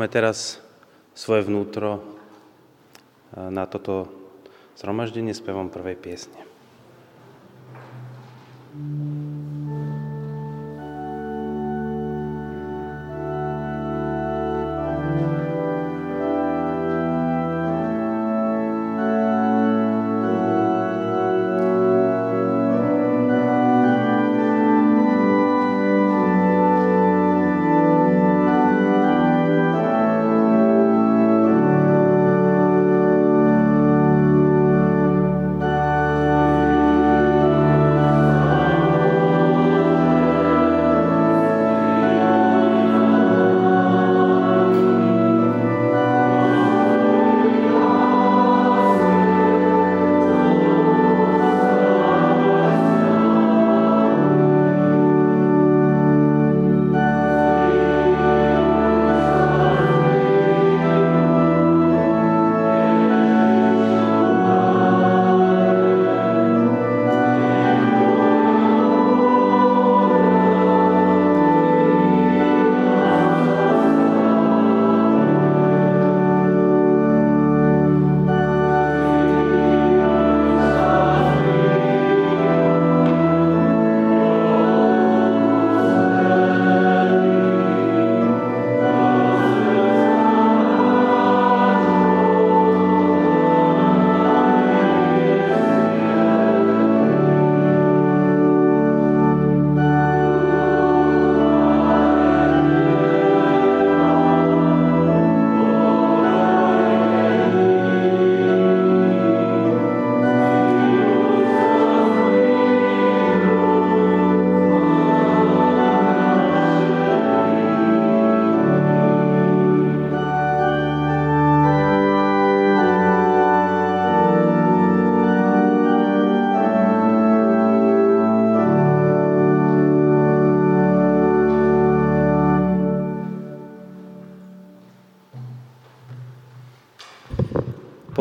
pripravme 0.00 0.16
teraz 0.16 0.64
svoje 1.12 1.44
vnútro 1.44 2.00
e, 2.00 3.52
na 3.52 3.68
toto 3.68 4.08
zhromaždenie 4.80 5.36
spevom 5.36 5.68
prvej 5.68 6.00
piesne. 6.00 6.49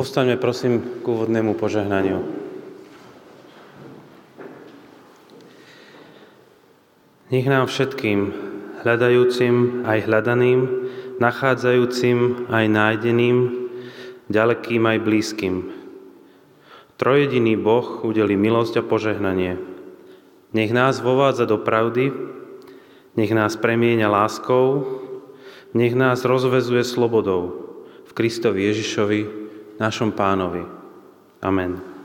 Povstaňme 0.10 0.42
prosím 0.42 0.82
k 0.82 1.06
úvodnému 1.06 1.54
požehnaniu. 1.54 2.26
Nech 7.30 7.46
nám 7.46 7.70
všetkým, 7.70 8.34
hľadajúcim 8.82 9.86
aj 9.86 10.10
hľadaným, 10.10 10.60
nachádzajúcim 11.22 12.50
aj 12.50 12.66
nájdeným, 12.74 13.70
ďalekým 14.34 14.82
aj 14.90 14.98
blízkym. 14.98 15.78
Trojediný 16.98 17.54
Boh 17.54 18.02
udeli 18.02 18.34
milosť 18.34 18.82
a 18.82 18.84
požehnanie. 18.90 19.62
Nech 20.58 20.74
nás 20.74 21.06
vovádza 21.06 21.46
do 21.46 21.62
pravdy, 21.62 22.10
nech 23.14 23.30
nás 23.30 23.54
premieňa 23.62 24.10
láskou, 24.10 24.90
nech 25.78 25.94
nás 25.94 26.26
rozvezuje 26.26 26.82
slobodou 26.82 27.78
v 28.10 28.12
Kristovi 28.18 28.66
Ježišovi, 28.74 29.39
našom 29.80 30.12
pánovi. 30.12 30.62
Amen. 31.40 31.99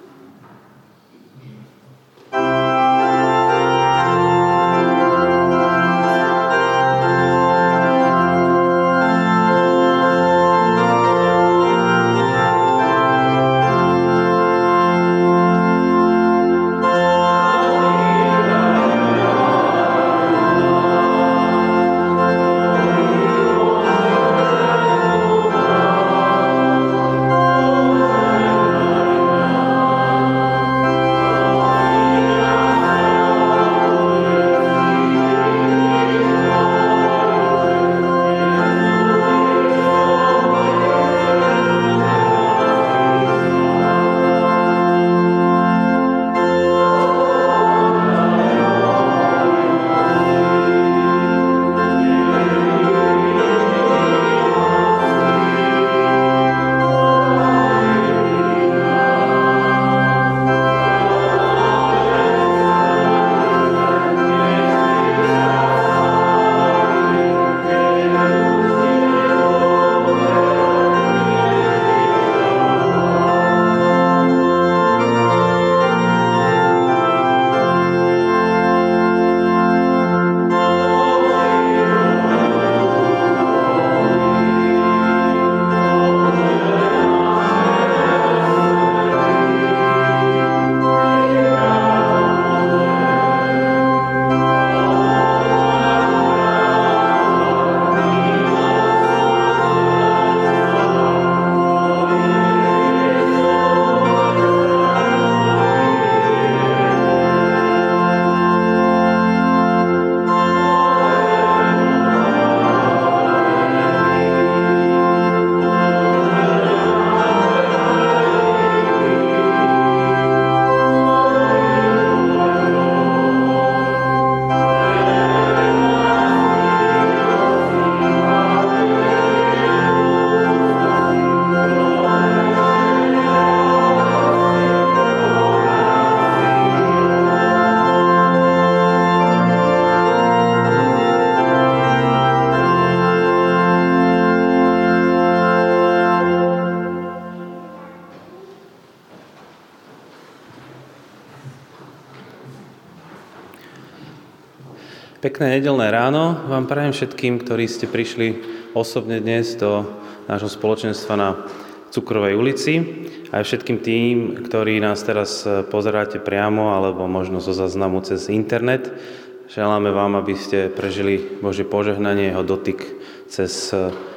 Nedelné 155.54 155.94
ráno 155.94 156.34
vám 156.50 156.66
prajem 156.66 156.90
všetkým, 156.90 157.38
ktorí 157.38 157.70
ste 157.70 157.86
prišli 157.86 158.42
osobne 158.74 159.22
dnes 159.22 159.54
do 159.54 159.86
nášho 160.26 160.50
spoločenstva 160.50 161.14
na 161.14 161.46
Cukrovej 161.94 162.34
ulici 162.34 162.82
aj 163.30 163.46
všetkým 163.46 163.78
tým, 163.78 164.14
ktorí 164.50 164.82
nás 164.82 165.06
teraz 165.06 165.46
pozeráte 165.70 166.18
priamo 166.18 166.74
alebo 166.74 167.06
možno 167.06 167.38
zo 167.38 167.54
zaznamu 167.54 168.02
cez 168.02 168.26
internet. 168.34 168.98
Želáme 169.46 169.94
vám, 169.94 170.18
aby 170.18 170.34
ste 170.34 170.74
prežili 170.74 171.22
Bože 171.38 171.62
požehnanie, 171.62 172.34
jeho 172.34 172.42
dotyk 172.42 172.82
cez 173.30 173.70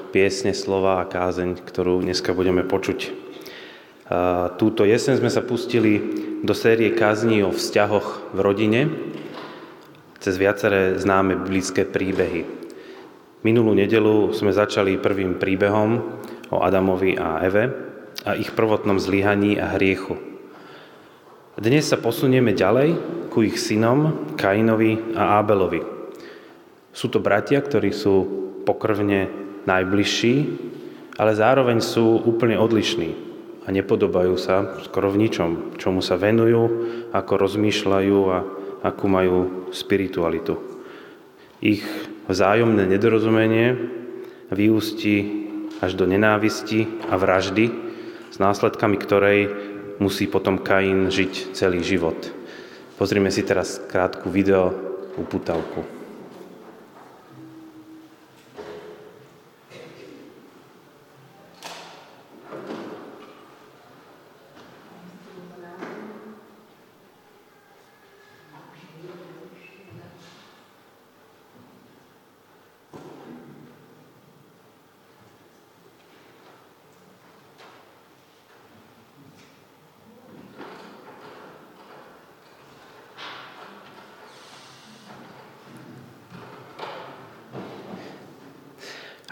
piesne, 0.09 0.57
slova 0.57 1.05
a 1.05 1.09
kázeň, 1.09 1.61
ktorú 1.61 2.01
dneska 2.01 2.33
budeme 2.33 2.65
počuť. 2.65 3.13
Túto 4.57 4.89
jeseň 4.89 5.21
sme 5.21 5.29
sa 5.29 5.45
pustili 5.45 6.01
do 6.41 6.57
série 6.57 6.97
kázní 6.97 7.45
o 7.45 7.53
vzťahoch 7.53 8.33
v 8.33 8.39
rodine, 8.41 8.81
cez 10.17 10.35
viaceré 10.37 10.97
známe 10.97 11.37
biblické 11.45 11.85
príbehy. 11.85 12.45
Minulú 13.45 13.77
nedelu 13.77 14.33
sme 14.33 14.49
začali 14.49 14.97
prvým 14.97 15.37
príbehom 15.37 15.89
o 16.49 16.57
Adamovi 16.65 17.15
a 17.15 17.41
Eve 17.45 17.69
a 18.25 18.33
ich 18.33 18.49
prvotnom 18.51 18.97
zlyhaní 18.97 19.61
a 19.61 19.77
hriechu. 19.77 20.17
Dnes 21.57 21.89
sa 21.89 22.01
posunieme 22.01 22.53
ďalej 22.53 22.97
ku 23.29 23.45
ich 23.45 23.61
synom 23.61 24.33
Kainovi 24.37 25.13
a 25.13 25.41
Ábelovi. 25.41 25.81
Sú 26.93 27.13
to 27.13 27.21
bratia, 27.21 27.61
ktorí 27.61 27.93
sú 27.93 28.25
pokrvne 28.65 29.29
najbližší, 29.69 30.35
ale 31.17 31.37
zároveň 31.37 31.77
sú 31.81 32.25
úplne 32.25 32.57
odlišní 32.57 33.09
a 33.65 33.73
nepodobajú 33.73 34.33
sa 34.39 34.81
skoro 34.81 35.13
v 35.13 35.27
ničom, 35.27 35.77
čomu 35.77 36.01
sa 36.01 36.17
venujú, 36.17 36.63
ako 37.13 37.33
rozmýšľajú 37.37 38.19
a 38.33 38.37
akú 38.85 39.09
majú 39.09 39.69
spiritualitu. 39.74 40.57
Ich 41.63 41.81
vzájomné 42.29 42.85
nedorozumenie 42.85 43.74
vyústi 44.53 45.47
až 45.81 45.97
do 45.97 46.06
nenávisti 46.06 46.85
a 47.09 47.18
vraždy, 47.18 47.65
s 48.29 48.38
následkami 48.38 48.97
ktorej 49.01 49.39
musí 49.97 50.29
potom 50.29 50.62
Kain 50.62 51.09
žiť 51.09 51.57
celý 51.57 51.81
život. 51.81 52.18
Pozrime 52.97 53.33
si 53.33 53.41
teraz 53.45 53.81
krátku 53.89 54.29
video 54.29 54.74
uputavku. 55.18 55.96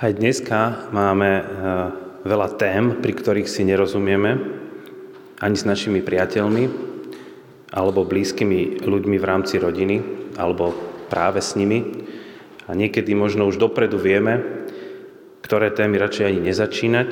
Aj 0.06 0.14
dneska 0.14 0.86
máme 0.94 1.32
eh, 1.34 1.44
veľa 2.30 2.62
tém, 2.62 3.02
pri 3.02 3.10
ktorých 3.10 3.50
si 3.50 3.66
nerozumieme, 3.66 4.38
ani 5.42 5.58
s 5.58 5.66
našimi 5.66 6.06
priateľmi, 6.06 6.70
alebo 7.74 8.06
blízkymi 8.06 8.86
ľuďmi 8.86 9.18
v 9.18 9.26
rámci 9.26 9.58
rodiny, 9.58 10.06
alebo 10.38 10.78
práve 11.10 11.42
s 11.42 11.58
nimi. 11.58 12.06
A 12.70 12.78
niekedy 12.78 13.18
možno 13.18 13.50
už 13.50 13.58
dopredu 13.58 13.98
vieme, 13.98 14.46
ktoré 15.42 15.74
témy 15.74 15.98
radšej 15.98 16.30
ani 16.30 16.54
nezačínať, 16.54 17.10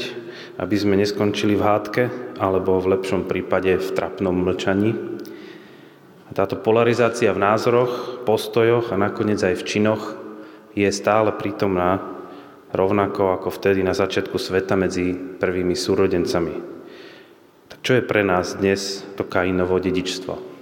aby 0.61 0.75
sme 0.77 0.93
neskončili 0.93 1.57
v 1.57 1.65
hádke, 1.65 2.03
alebo 2.37 2.77
v 2.77 2.93
lepšom 2.93 3.25
prípade 3.25 3.73
v 3.73 3.89
trapnom 3.97 4.37
mlčaní. 4.37 4.93
A 6.29 6.37
táto 6.37 6.61
polarizácia 6.61 7.33
v 7.33 7.41
názoroch, 7.41 8.21
postojoch 8.21 8.93
a 8.93 9.01
nakoniec 9.01 9.41
aj 9.41 9.57
v 9.57 9.65
činoch 9.65 10.13
je 10.77 10.85
stále 10.93 11.33
prítomná 11.33 12.12
rovnako 12.73 13.37
ako 13.37 13.53
vtedy 13.53 13.85
na 13.85 13.93
začiatku 13.93 14.35
sveta 14.41 14.73
medzi 14.73 15.13
prvými 15.13 15.77
súrodencami. 15.77 16.55
Tak 17.69 17.79
čo 17.85 18.01
je 18.01 18.03
pre 18.03 18.25
nás 18.25 18.57
dnes 18.57 19.05
to 19.13 19.23
Kainovo 19.23 19.77
dedičstvo? 19.77 20.52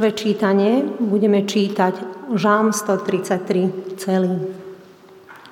Prvé 0.00 0.16
čítanie 0.16 0.80
budeme 0.96 1.44
čítať 1.44 2.24
Žalm 2.32 2.72
133 2.72 4.00
celý. 4.00 4.48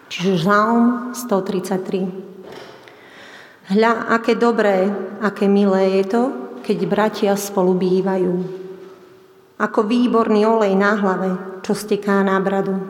Čiže 0.08 0.40
Žalm 0.40 1.12
133. 1.12 3.68
Hľa, 3.68 4.08
aké 4.08 4.40
dobré, 4.40 4.88
aké 5.20 5.52
milé 5.52 6.00
je 6.00 6.04
to, 6.08 6.22
keď 6.64 6.78
bratia 6.88 7.36
spolu 7.36 7.76
bývajú. 7.76 8.40
Ako 9.60 9.84
výborný 9.84 10.48
olej 10.48 10.72
na 10.80 10.96
hlave, 10.96 11.60
čo 11.60 11.76
steká 11.76 12.24
na 12.24 12.40
bradu. 12.40 12.88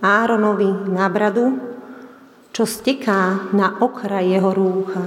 Áronovi 0.00 0.88
na 0.88 1.04
bradu, 1.12 1.52
čo 2.56 2.64
steká 2.64 3.52
na 3.52 3.76
okraj 3.76 4.24
jeho 4.24 4.56
rúcha. 4.56 5.04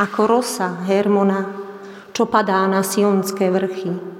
Ako 0.00 0.24
rosa 0.24 0.80
Hermona, 0.88 1.44
čo 2.16 2.24
padá 2.24 2.64
na 2.64 2.80
sionské 2.80 3.52
vrchy 3.52 4.15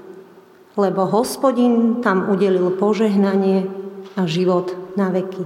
lebo 0.77 1.09
hospodin 1.09 2.05
tam 2.05 2.29
udelil 2.29 2.69
požehnanie 2.77 3.65
a 4.13 4.29
život 4.29 4.77
na 4.93 5.09
veky. 5.09 5.41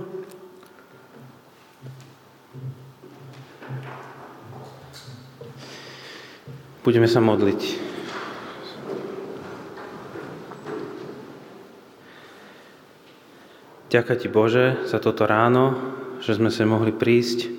Budeme 6.84 7.08
sa 7.08 7.24
modliť. 7.24 7.62
Ďakujem 13.92 14.20
Ti 14.24 14.30
Bože 14.32 14.66
za 14.88 15.04
toto 15.04 15.28
ráno, 15.28 15.76
že 16.24 16.36
sme 16.36 16.48
sa 16.48 16.64
mohli 16.64 16.96
prísť, 16.96 17.52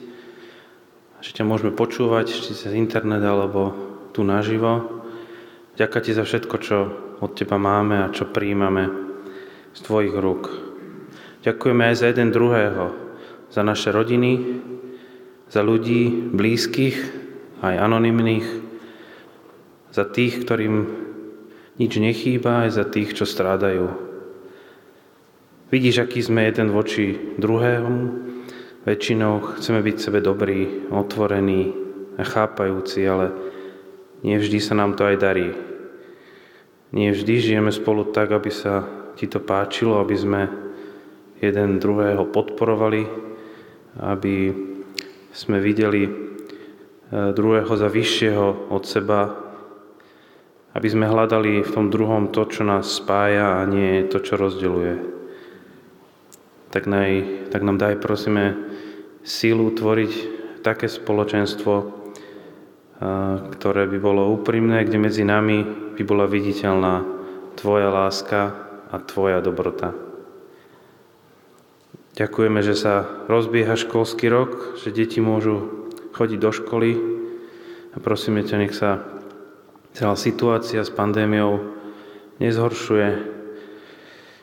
že 1.21 1.31
ťa 1.37 1.45
môžeme 1.45 1.76
počúvať, 1.76 2.33
či 2.33 2.57
cez 2.57 2.73
internet 2.73 3.21
alebo 3.21 3.76
tu 4.17 4.25
naživo. 4.25 5.05
Ďakujem 5.76 6.05
Ti 6.09 6.12
za 6.17 6.25
všetko, 6.25 6.57
čo 6.61 6.76
od 7.23 7.38
Teba 7.38 7.55
máme 7.55 8.02
a 8.02 8.11
čo 8.11 8.26
príjmame 8.26 8.91
z 9.71 9.81
Tvojich 9.87 10.14
rúk. 10.19 10.50
Ďakujeme 11.47 11.83
aj 11.87 11.95
za 11.95 12.07
jeden 12.11 12.35
druhého, 12.35 12.85
za 13.47 13.62
naše 13.62 13.95
rodiny, 13.95 14.59
za 15.47 15.62
ľudí 15.62 16.35
blízkych, 16.35 16.99
aj 17.62 17.79
anonymných, 17.79 18.49
za 19.95 20.02
tých, 20.02 20.43
ktorým 20.43 20.75
nič 21.79 21.93
nechýba, 22.02 22.67
aj 22.67 22.71
za 22.75 22.85
tých, 22.91 23.14
čo 23.14 23.23
strádajú. 23.23 23.87
Vidíš, 25.73 26.05
aký 26.05 26.21
sme 26.21 26.45
jeden 26.45 26.75
voči 26.75 27.17
druhému, 27.38 27.97
väčšinou 28.83 29.57
chceme 29.57 29.81
byť 29.81 29.97
sebe 29.97 30.21
dobrí, 30.21 30.91
otvorení 30.91 31.73
a 32.19 32.26
chápajúci, 32.26 33.00
ale 33.07 33.33
nie 34.26 34.37
vždy 34.37 34.59
sa 34.59 34.75
nám 34.76 34.99
to 34.99 35.07
aj 35.07 35.17
darí. 35.17 35.72
Nie 36.92 37.16
vždy 37.16 37.34
žijeme 37.40 37.72
spolu 37.72 38.12
tak, 38.12 38.37
aby 38.37 38.52
sa 38.52 38.84
ti 39.16 39.25
to 39.25 39.40
páčilo, 39.40 39.96
aby 39.96 40.12
sme 40.12 40.42
jeden 41.40 41.80
druhého 41.80 42.28
podporovali, 42.28 43.08
aby 43.96 44.52
sme 45.32 45.56
videli 45.56 46.04
e, 46.04 46.11
druhého 47.32 47.72
za 47.72 47.88
vyššieho 47.88 48.68
od 48.68 48.84
seba, 48.84 49.32
aby 50.76 50.88
sme 50.88 51.08
hľadali 51.08 51.64
v 51.64 51.70
tom 51.72 51.88
druhom 51.88 52.28
to, 52.28 52.44
čo 52.44 52.61
nás 52.61 53.00
spája 53.00 53.61
a 53.61 53.68
nie 53.68 54.04
to, 54.12 54.20
čo 54.20 54.37
rozdeluje. 54.37 55.00
Tak, 56.72 56.84
naj, 56.84 57.11
tak 57.49 57.64
nám 57.64 57.80
daj, 57.80 58.00
prosíme, 58.04 58.56
sílu 59.25 59.72
tvoriť 59.72 60.12
také 60.61 60.92
spoločenstvo, 60.92 62.01
ktoré 63.59 63.90
by 63.90 63.99
bolo 63.99 64.30
úprimné, 64.30 64.87
kde 64.87 64.99
medzi 65.02 65.26
nami 65.26 65.64
by 65.99 66.02
bola 66.06 66.30
viditeľná 66.30 67.02
Tvoja 67.59 67.90
láska 67.90 68.54
a 68.88 68.97
Tvoja 69.02 69.42
dobrota. 69.42 69.92
Ďakujeme, 72.12 72.61
že 72.61 72.76
sa 72.76 73.09
rozbieha 73.26 73.73
školský 73.73 74.28
rok, 74.28 74.76
že 74.78 74.92
deti 74.92 75.18
môžu 75.25 75.88
chodiť 76.12 76.38
do 76.38 76.50
školy 76.52 76.90
a 77.92 77.97
prosíme 77.99 78.44
ťa, 78.44 78.56
nech 78.61 78.76
sa 78.76 79.00
celá 79.97 80.16
situácia 80.16 80.85
s 80.85 80.92
pandémiou 80.92 81.73
nezhoršuje. 82.37 83.09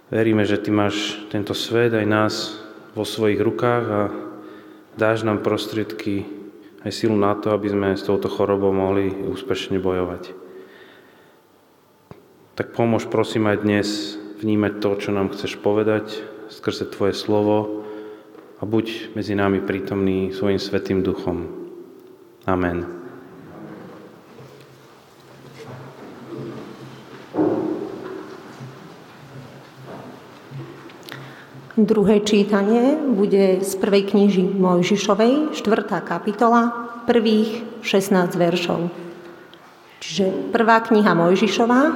Veríme, 0.09 0.49
že 0.49 0.57
Ty 0.57 0.69
máš 0.73 1.21
tento 1.29 1.53
svet 1.53 1.93
aj 1.93 2.05
nás 2.09 2.33
vo 2.97 3.05
svojich 3.05 3.37
rukách 3.37 3.85
a 3.85 4.01
dáš 4.97 5.21
nám 5.21 5.45
prostriedky 5.45 6.25
aj 6.83 6.91
silu 6.91 7.15
na 7.15 7.35
to, 7.35 7.51
aby 7.51 7.67
sme 7.71 7.95
s 7.95 8.05
touto 8.07 8.31
chorobou 8.31 8.71
mohli 8.71 9.11
úspešne 9.11 9.79
bojovať. 9.79 10.31
Tak 12.55 12.75
pomôž 12.75 13.07
prosím 13.07 13.47
aj 13.47 13.63
dnes 13.63 13.87
vnímať 14.43 14.83
to, 14.83 14.89
čo 14.99 15.09
nám 15.15 15.31
chceš 15.31 15.59
povedať 15.59 16.11
skrze 16.51 16.91
Tvoje 16.91 17.15
slovo 17.15 17.87
a 18.59 18.67
buď 18.67 19.15
medzi 19.15 19.35
nami 19.35 19.63
prítomný 19.63 20.35
svojim 20.35 20.59
svetým 20.59 20.99
duchom. 20.99 21.47
Amen. 22.43 22.98
Druhé 31.79 32.19
čítanie 32.19 32.99
bude 32.99 33.63
z 33.63 33.71
prvej 33.79 34.11
kniži 34.11 34.43
Mojžišovej, 34.43 35.55
4. 35.55 36.03
kapitola, 36.03 36.91
prvých 37.07 37.63
16 37.87 38.35
veršov. 38.35 38.91
Čiže 40.03 40.51
prvá 40.51 40.83
kniha 40.83 41.15
Mojžišová, 41.15 41.95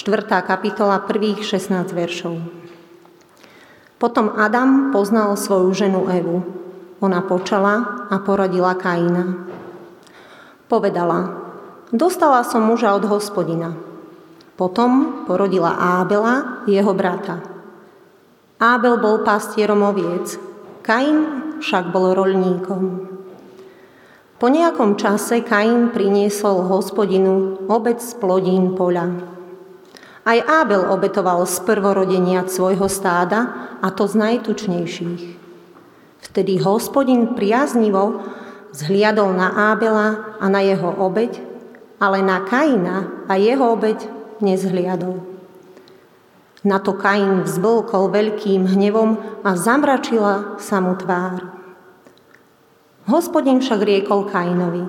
4. 0.00 0.48
kapitola, 0.48 0.96
prvých 1.04 1.44
16 1.44 1.92
veršov. 1.92 2.40
Potom 4.00 4.32
Adam 4.32 4.96
poznal 4.96 5.36
svoju 5.36 5.76
ženu 5.76 6.08
Evu. 6.08 6.40
Ona 7.04 7.20
počala 7.20 8.08
a 8.08 8.16
porodila 8.16 8.72
Kaina. 8.80 9.44
Povedala, 10.72 11.36
dostala 11.92 12.40
som 12.48 12.64
muža 12.64 12.96
od 12.96 13.04
hospodina. 13.12 13.76
Potom 14.56 15.20
porodila 15.28 16.00
Ábela, 16.00 16.64
jeho 16.64 16.96
brata. 16.96 17.51
Ábel 18.62 19.02
bol 19.02 19.26
pastierom 19.26 19.82
oviec, 19.82 20.38
Kain 20.86 21.18
však 21.58 21.90
bol 21.90 22.14
roľníkom. 22.14 22.82
Po 24.38 24.46
nejakom 24.46 24.94
čase 24.94 25.42
Kain 25.42 25.90
priniesol 25.90 26.70
hospodinu 26.70 27.58
obec 27.66 27.98
z 27.98 28.14
plodín 28.22 28.78
poľa. 28.78 29.18
Aj 30.22 30.38
Ábel 30.62 30.86
obetoval 30.94 31.42
z 31.42 31.58
prvorodenia 31.66 32.46
svojho 32.46 32.86
stáda, 32.86 33.50
a 33.82 33.90
to 33.90 34.06
z 34.06 34.14
najtučnejších. 34.30 35.22
Vtedy 36.22 36.62
hospodin 36.62 37.34
priaznivo 37.34 38.22
zhliadol 38.70 39.34
na 39.34 39.74
Ábela 39.74 40.38
a 40.38 40.46
na 40.46 40.62
jeho 40.62 40.86
obeď, 41.02 41.42
ale 41.98 42.22
na 42.22 42.46
Kaina 42.46 43.26
a 43.26 43.34
jeho 43.34 43.74
obeď 43.74 44.06
nezhliadol. 44.38 45.31
Na 46.62 46.78
to 46.78 46.94
Kain 46.94 47.42
vzblkol 47.42 48.14
veľkým 48.14 48.70
hnevom 48.70 49.42
a 49.42 49.58
zamračila 49.58 50.62
sa 50.62 50.78
mu 50.78 50.94
tvár. 50.94 51.42
Hospodin 53.10 53.58
však 53.58 53.82
riekol 53.82 54.30
Kainovi. 54.30 54.86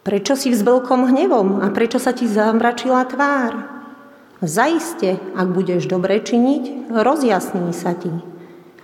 Prečo 0.00 0.32
si 0.32 0.48
vzblkom 0.48 1.12
hnevom 1.12 1.60
a 1.60 1.68
prečo 1.68 2.00
sa 2.00 2.16
ti 2.16 2.24
zamračila 2.24 3.04
tvár? 3.04 3.52
Zaiste, 4.40 5.20
ak 5.36 5.48
budeš 5.52 5.88
dobre 5.92 6.20
činiť, 6.24 6.88
rozjasní 6.88 7.72
sa 7.76 7.92
ti. 7.92 8.12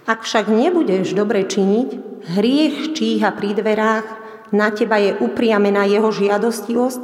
Ak 0.04 0.24
však 0.28 0.48
nebudeš 0.48 1.16
dobre 1.16 1.48
činiť, 1.48 1.88
hriech 2.36 2.92
číha 2.92 3.32
pri 3.32 3.56
dverách, 3.56 4.06
na 4.52 4.68
teba 4.76 5.00
je 5.00 5.16
upriamená 5.16 5.88
jeho 5.88 6.12
žiadostivosť, 6.12 7.02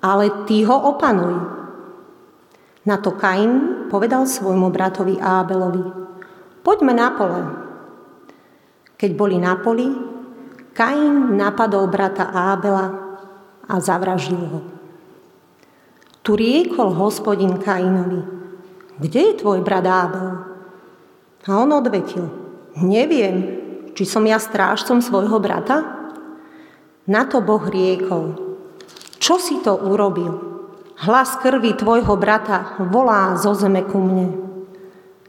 ale 0.00 0.48
ty 0.48 0.64
ho 0.64 0.76
opanuj. 0.94 1.57
Na 2.88 2.96
to 2.96 3.12
Kain 3.12 3.84
povedal 3.92 4.24
svojmu 4.24 4.72
bratovi 4.72 5.20
Ábelovi, 5.20 5.84
poďme 6.64 6.96
na 6.96 7.12
pole. 7.12 7.42
Keď 8.96 9.10
boli 9.12 9.36
na 9.36 9.60
poli, 9.60 9.92
Kain 10.72 11.36
napadol 11.36 11.84
brata 11.92 12.32
Ábela 12.32 12.86
a 13.68 13.76
zavražil 13.76 14.40
ho. 14.40 14.60
Tu 16.24 16.32
riekol 16.32 16.96
hospodin 16.96 17.60
Kainovi, 17.60 18.24
kde 18.96 19.20
je 19.20 19.32
tvoj 19.36 19.60
brat 19.60 19.84
Ábel? 19.84 20.28
A 21.44 21.50
on 21.60 21.68
odvetil, 21.76 22.24
neviem, 22.80 23.36
či 23.92 24.08
som 24.08 24.24
ja 24.24 24.40
strážcom 24.40 25.04
svojho 25.04 25.36
brata? 25.36 26.08
Na 27.04 27.28
to 27.28 27.44
Boh 27.44 27.68
riekol, 27.68 28.32
čo 29.20 29.36
si 29.36 29.60
to 29.60 29.76
urobil? 29.76 30.47
Hlas 30.98 31.38
krvi 31.38 31.78
tvojho 31.78 32.18
brata 32.18 32.74
volá 32.82 33.38
zo 33.38 33.54
zeme 33.54 33.86
ku 33.86 34.02
mne. 34.02 34.34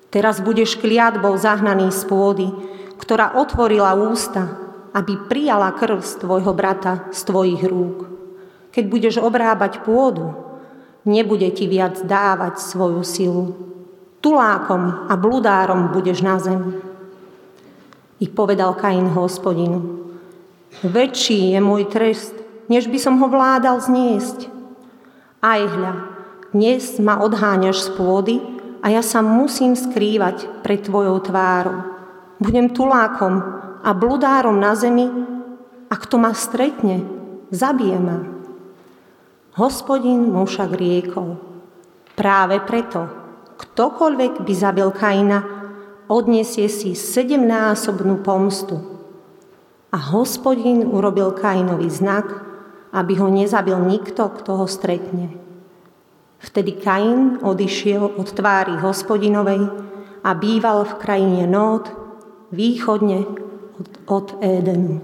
Teraz 0.10 0.42
budeš 0.42 0.74
kliatbou 0.82 1.38
zahnaný 1.38 1.94
z 1.94 2.10
pôdy, 2.10 2.50
ktorá 2.98 3.38
otvorila 3.38 3.94
ústa, 3.94 4.50
aby 4.98 5.30
prijala 5.30 5.70
krv 5.78 6.02
z 6.02 6.26
tvojho 6.26 6.58
brata 6.58 7.14
z 7.14 7.22
tvojich 7.22 7.62
rúk. 7.70 8.10
Keď 8.74 8.84
budeš 8.90 9.16
obrábať 9.22 9.86
pôdu, 9.86 10.34
nebude 11.06 11.46
ti 11.54 11.70
viac 11.70 12.02
dávať 12.02 12.58
svoju 12.58 13.06
silu. 13.06 13.46
Tulákom 14.26 15.06
a 15.06 15.14
bludárom 15.14 15.94
budeš 15.94 16.26
na 16.26 16.42
zemi. 16.42 16.82
I 18.18 18.26
povedal 18.26 18.74
Kain 18.74 19.06
hospodinu, 19.14 20.02
väčší 20.82 21.54
je 21.54 21.60
môj 21.62 21.86
trest, 21.94 22.34
než 22.66 22.90
by 22.90 22.98
som 22.98 23.22
ho 23.22 23.30
vládal 23.30 23.78
zniesť. 23.78 24.59
Aj 25.39 25.63
hľa, 25.63 25.93
dnes 26.52 26.99
ma 26.99 27.23
odháňaš 27.23 27.88
z 27.88 27.89
pôdy 27.95 28.36
a 28.84 28.91
ja 28.91 28.99
sa 28.99 29.23
musím 29.23 29.71
skrývať 29.71 30.52
pred 30.67 30.84
tvojou 30.84 31.15
tvárou. 31.23 31.80
Budem 32.43 32.75
tulákom 32.75 33.39
a 33.80 33.89
bludárom 33.95 34.60
na 34.60 34.75
zemi 34.75 35.08
a 35.88 35.95
kto 35.95 36.19
ma 36.19 36.36
stretne, 36.36 37.08
zabije 37.56 37.95
ma. 38.04 38.19
Hospodin 39.56 40.28
mu 40.28 40.43
však 40.43 40.75
riekol, 40.75 41.39
práve 42.19 42.60
preto, 42.60 43.08
ktokoľvek 43.63 44.43
by 44.43 44.54
zabil 44.60 44.91
Kaina, 44.91 45.39
odniesie 46.12 46.67
si 46.67 46.91
sedemnásobnú 46.99 48.28
pomstu. 48.28 48.75
A 49.95 50.04
hospodin 50.04 50.84
urobil 50.84 51.32
Kainovi 51.32 51.88
znak, 51.88 52.49
aby 52.89 53.13
ho 53.21 53.28
nezabil 53.30 53.78
nikto, 53.86 54.30
kto 54.30 54.63
ho 54.63 54.67
stretne. 54.67 55.30
Vtedy 56.39 56.80
Kain 56.80 57.38
odišiel 57.43 58.15
od 58.15 58.28
tvári 58.32 58.80
hospodinovej 58.80 59.67
a 60.23 60.30
býval 60.34 60.88
v 60.88 60.93
krajine 60.95 61.43
Nód, 61.47 61.91
východne 62.52 63.28
od, 63.75 63.89
od 64.08 64.28
Édenu. 64.39 65.04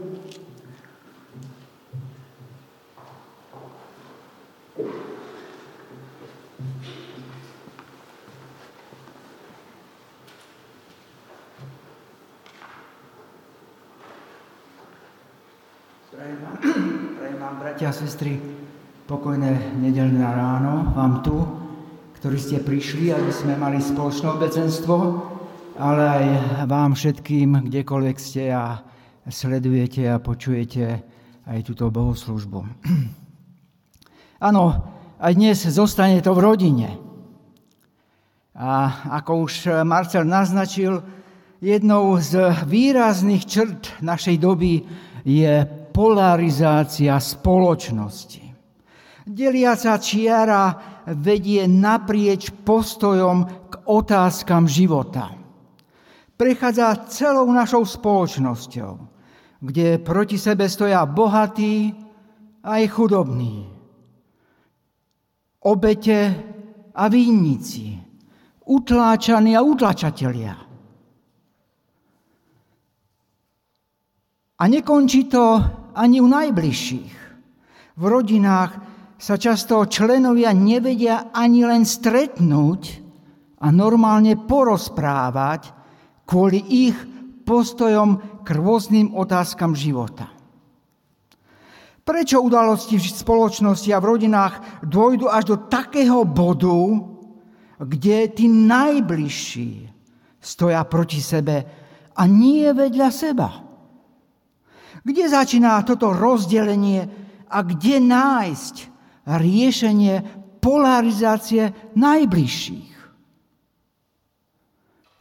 Prajem 16.15 17.04
vám, 17.33 17.57
bratia 17.57 17.89
a 17.89 17.95
sestry, 17.95 18.37
pokojné 19.09 19.81
nedelné 19.81 20.21
ráno 20.21 20.93
vám 20.93 21.25
tu, 21.25 21.33
ktorí 22.21 22.37
ste 22.37 22.61
prišli, 22.61 23.09
aby 23.09 23.33
sme 23.33 23.57
mali 23.57 23.81
spoločné 23.81 24.29
obecenstvo, 24.29 24.95
ale 25.81 26.03
aj 26.05 26.23
vám 26.69 26.93
všetkým, 26.93 27.65
kdekoľvek 27.65 28.17
ste 28.21 28.53
a 28.53 28.77
sledujete 29.25 30.05
a 30.05 30.21
počujete 30.21 31.01
aj 31.49 31.59
túto 31.65 31.89
bohoslužbu. 31.89 32.61
Áno, 34.47 34.63
aj 35.17 35.33
dnes 35.33 35.65
zostane 35.65 36.21
to 36.21 36.29
v 36.37 36.43
rodine. 36.45 36.89
A 38.53 39.01
ako 39.17 39.49
už 39.49 39.81
Marcel 39.81 40.29
naznačil, 40.29 41.01
jednou 41.57 42.21
z 42.21 42.53
výrazných 42.69 43.49
črt 43.49 43.97
našej 44.05 44.37
doby 44.37 44.85
je 45.25 45.84
polarizácia 45.95 47.15
spoločnosti. 47.15 48.43
Deliaca 49.23 49.95
čiara 49.95 50.63
vedie 51.15 51.63
naprieč 51.71 52.51
postojom 52.51 53.71
k 53.71 53.73
otázkam 53.87 54.67
života. 54.67 55.31
Prechádza 56.35 57.07
celou 57.07 57.47
našou 57.47 57.87
spoločnosťou, 57.87 58.91
kde 59.63 60.03
proti 60.03 60.35
sebe 60.35 60.67
stoja 60.67 61.07
bohatí 61.07 61.95
aj 62.59 62.83
chudobní, 62.91 63.71
obete 65.63 66.19
a 66.91 67.07
vinníci, 67.07 67.95
utláčaní 68.67 69.55
a 69.55 69.63
utlačatelia. 69.63 70.55
A 74.55 74.63
nekončí 74.67 75.27
to 75.31 75.45
ani 75.95 76.19
u 76.19 76.27
najbližších. 76.27 77.15
V 77.95 78.03
rodinách 78.03 78.75
sa 79.15 79.39
často 79.39 79.87
členovia 79.87 80.51
nevedia 80.51 81.31
ani 81.31 81.63
len 81.63 81.87
stretnúť 81.87 82.81
a 83.63 83.71
normálne 83.71 84.35
porozprávať 84.35 85.71
kvôli 86.27 86.59
ich 86.59 86.97
postojom 87.47 88.43
k 88.43 88.47
rôznym 88.51 89.15
otázkam 89.15 89.71
života. 89.73 90.29
Prečo 92.05 92.37
udalosti 92.37 93.01
v 93.01 93.05
spoločnosti 93.07 93.89
a 93.89 93.97
v 93.97 94.05
rodinách 94.13 94.85
dôjdu 94.85 95.25
až 95.25 95.55
do 95.55 95.57
takého 95.65 96.21
bodu, 96.21 97.01
kde 97.81 98.29
tí 98.29 98.45
najbližší 98.45 99.89
stoja 100.37 100.85
proti 100.85 101.17
sebe 101.17 101.65
a 102.13 102.21
nie 102.29 102.69
vedľa 102.69 103.09
seba? 103.09 103.64
Kde 105.05 105.29
začína 105.29 105.85
toto 105.85 106.09
rozdelenie 106.09 107.05
a 107.45 107.61
kde 107.61 108.01
nájsť 108.01 108.75
riešenie 109.37 110.15
polarizácie 110.57 111.93
najbližších? 111.93 112.93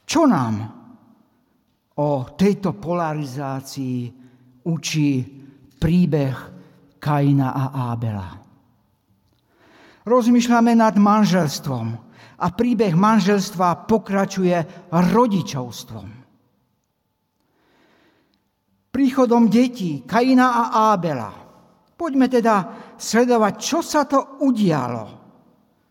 Čo 0.08 0.22
nám 0.24 0.54
o 2.00 2.10
tejto 2.32 2.72
polarizácii 2.80 4.08
učí 4.64 5.20
príbeh 5.76 6.36
Kaina 6.96 7.52
a 7.52 7.64
Ábela? 7.92 8.40
Rozmýšľame 10.08 10.72
nad 10.80 10.96
manželstvom 10.96 11.86
a 12.40 12.46
príbeh 12.56 12.96
manželstva 12.96 13.84
pokračuje 13.84 14.88
rodičovstvom 14.88 16.23
príchodom 18.94 19.50
detí 19.50 20.06
Kaina 20.06 20.54
a 20.54 20.94
Ábela. 20.94 21.34
Poďme 21.98 22.30
teda 22.30 22.70
sledovať, 22.94 23.54
čo 23.58 23.82
sa 23.82 24.06
to 24.06 24.38
udialo, 24.46 25.18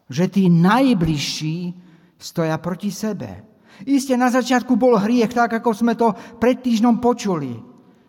že 0.07 0.31
tí 0.31 0.47
najbližší 0.47 1.75
stoja 2.15 2.55
proti 2.63 2.95
sebe. 2.95 3.51
Isté 3.83 4.15
na 4.15 4.31
začiatku 4.31 4.79
bol 4.79 4.95
hriech, 4.95 5.35
tak 5.35 5.59
ako 5.59 5.75
sme 5.75 5.99
to 5.99 6.15
pred 6.39 6.63
týždňom 6.63 7.03
počuli. 7.03 7.51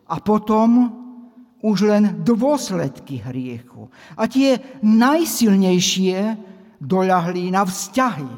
A 0.07 0.21
potom 0.23 1.03
už 1.65 1.89
len 1.89 2.23
dôsledky 2.23 3.25
hriechu. 3.25 3.89
A 4.15 4.29
tie 4.29 4.61
najsilnejšie 4.85 6.37
doľahli 6.79 7.51
na 7.51 7.65
vzťahy. 7.65 8.31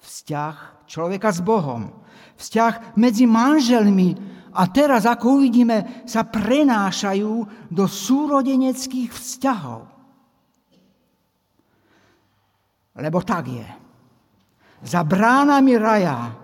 Vzťah 0.00 0.88
človeka 0.88 1.28
s 1.28 1.44
Bohom. 1.44 1.92
Vzťah 2.40 2.96
medzi 2.96 3.28
manželmi 3.28 4.39
a 4.50 4.62
teraz, 4.70 5.06
ako 5.06 5.38
uvidíme, 5.38 6.02
sa 6.06 6.26
prenášajú 6.26 7.32
do 7.70 7.84
súrodeneckých 7.86 9.10
vzťahov. 9.14 9.86
Lebo 12.98 13.18
tak 13.22 13.44
je. 13.46 13.68
Za 14.82 15.06
bránami 15.06 15.78
raja 15.78 16.34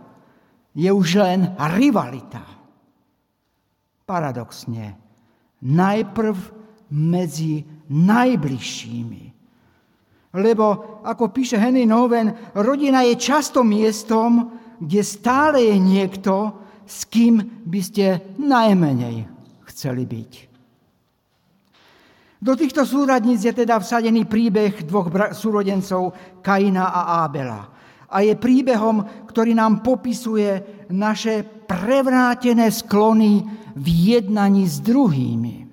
je 0.76 0.90
už 0.92 1.08
len 1.18 1.40
rivalita. 1.76 2.44
Paradoxne, 4.06 4.94
najprv 5.66 6.36
medzi 6.94 7.66
najbližšími. 7.90 9.24
Lebo, 10.36 11.00
ako 11.02 11.32
píše 11.32 11.56
Henry 11.56 11.88
Noven, 11.88 12.52
rodina 12.52 13.02
je 13.08 13.16
často 13.16 13.64
miestom, 13.64 14.52
kde 14.76 15.00
stále 15.00 15.64
je 15.72 15.76
niekto, 15.80 16.52
s 16.86 17.04
kým 17.10 17.66
by 17.66 17.80
ste 17.82 18.22
najmenej 18.38 19.26
chceli 19.66 20.06
byť. 20.06 20.32
Do 22.40 22.54
týchto 22.54 22.86
súradníc 22.86 23.42
je 23.42 23.50
teda 23.50 23.82
vsadený 23.82 24.28
príbeh 24.30 24.86
dvoch 24.86 25.10
súrodencov 25.34 26.14
Kaina 26.40 26.94
a 26.94 27.26
Ábela. 27.26 27.74
A 28.06 28.22
je 28.22 28.38
príbehom, 28.38 29.26
ktorý 29.26 29.50
nám 29.50 29.82
popisuje 29.82 30.86
naše 30.94 31.42
prevrátené 31.42 32.70
sklony 32.70 33.42
v 33.74 33.86
jednaní 34.14 34.62
s 34.62 34.78
druhými. 34.78 35.66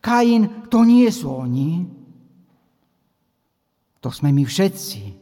Kain 0.00 0.66
to 0.72 0.82
nie 0.82 1.06
sú 1.12 1.28
oni, 1.44 1.86
to 4.02 4.10
sme 4.10 4.34
my 4.34 4.42
všetci. 4.42 5.21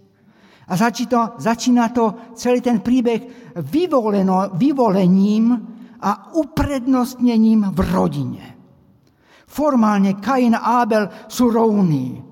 A 0.70 0.78
začína, 0.78 1.34
začína 1.34 1.90
to 1.90 2.30
celý 2.38 2.62
ten 2.62 2.78
príbeh 2.78 3.52
vyvoleno, 3.58 4.54
vyvolením 4.54 5.58
a 5.98 6.30
uprednostnením 6.38 7.74
v 7.74 7.78
rodine. 7.90 8.44
Formálne 9.50 10.14
Kain 10.22 10.54
a 10.54 10.86
Abel 10.86 11.10
sú 11.26 11.50
rovní. 11.50 12.22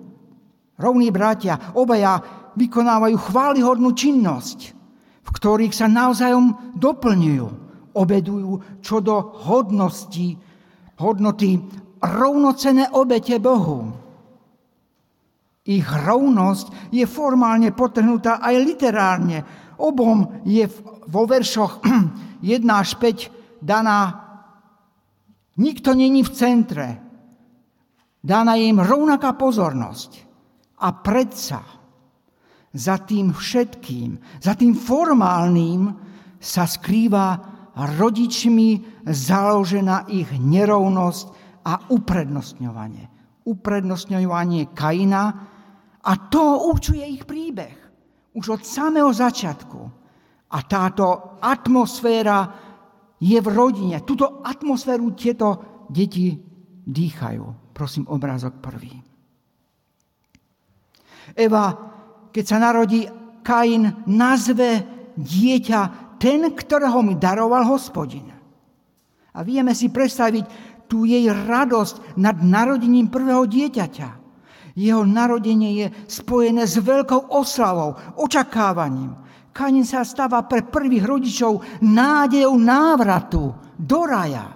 Rovní 0.78 1.10
bratia, 1.10 1.74
obaja 1.74 2.22
vykonávajú 2.54 3.16
chválihodnú 3.18 3.90
činnosť, 3.90 4.58
v 5.26 5.30
ktorých 5.34 5.74
sa 5.74 5.90
navzájom 5.90 6.78
doplňujú, 6.78 7.46
obedujú 7.98 8.52
čo 8.78 9.02
do 9.02 9.18
hodnosti, 9.50 10.38
hodnoty 11.02 11.58
rovnocené 11.98 12.86
obete 12.94 13.42
Bohu. 13.42 13.90
Ich 15.68 15.84
rovnosť 15.84 16.88
je 16.88 17.04
formálne 17.04 17.68
potrhnutá 17.76 18.40
aj 18.40 18.54
literárne. 18.64 19.44
Obom 19.76 20.40
je 20.48 20.64
vo 21.06 21.28
veršoch 21.28 21.84
1 22.40 22.64
až 22.72 22.96
5 22.96 23.60
daná 23.60 24.28
Nikto 25.58 25.90
není 25.94 26.22
v 26.22 26.30
centre. 26.30 26.86
Dána 28.22 28.54
im 28.54 28.78
rovnaká 28.78 29.34
pozornosť. 29.34 30.10
A 30.78 30.94
predsa 30.94 31.62
za 32.70 32.96
tým 33.02 33.34
všetkým, 33.34 34.38
za 34.38 34.54
tým 34.54 34.78
formálnym 34.78 35.90
sa 36.38 36.62
skrýva 36.62 37.42
rodičmi 37.74 39.02
založená 39.02 40.06
ich 40.06 40.30
nerovnosť 40.38 41.26
a 41.66 41.90
uprednostňovanie. 41.90 43.10
Uprednostňovanie 43.42 44.70
Kaina 44.78 45.47
a 46.08 46.12
to 46.32 46.72
určuje 46.72 47.04
ich 47.04 47.28
príbeh. 47.28 47.76
Už 48.32 48.56
od 48.56 48.62
samého 48.64 49.12
začiatku. 49.12 49.80
A 50.48 50.58
táto 50.64 51.36
atmosféra 51.44 52.48
je 53.20 53.36
v 53.36 53.48
rodine. 53.52 54.00
Tuto 54.00 54.40
atmosféru 54.40 55.12
tieto 55.12 55.84
deti 55.92 56.32
dýchajú. 56.88 57.76
Prosím, 57.76 58.08
obrázok 58.08 58.56
prvý. 58.64 58.96
Eva, 61.36 61.76
keď 62.32 62.44
sa 62.48 62.56
narodí 62.56 63.04
Kain, 63.44 64.08
nazve 64.08 64.84
dieťa 65.12 65.80
ten, 66.16 66.48
ktorého 66.48 67.04
mi 67.04 67.20
daroval 67.20 67.68
hospodin. 67.68 68.32
A 69.36 69.44
vieme 69.44 69.76
si 69.76 69.92
predstaviť 69.92 70.44
tú 70.88 71.04
jej 71.04 71.28
radosť 71.28 72.16
nad 72.16 72.40
narodením 72.40 73.12
prvého 73.12 73.44
dieťaťa. 73.44 74.17
Jeho 74.78 75.02
narodenie 75.02 75.82
je 75.82 75.86
spojené 76.06 76.62
s 76.62 76.78
veľkou 76.78 77.34
oslavou, 77.34 77.98
očakávaním. 78.22 79.10
Kanin 79.50 79.82
sa 79.82 80.06
stáva 80.06 80.46
pre 80.46 80.62
prvých 80.62 81.02
rodičov 81.02 81.82
nádejou 81.82 82.54
návratu 82.54 83.74
do 83.74 84.00
raja. 84.06 84.54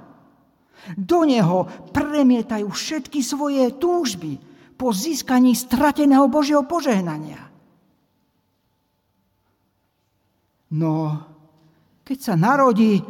Do 0.95 1.27
neho 1.27 1.67
premietajú 1.91 2.71
všetky 2.71 3.19
svoje 3.19 3.75
túžby 3.75 4.39
po 4.79 4.95
získaní 4.95 5.59
strateného 5.59 6.31
Božieho 6.31 6.63
požehnania. 6.71 7.43
No, 10.79 11.19
keď 12.07 12.19
sa 12.23 12.35
narodí 12.39 13.03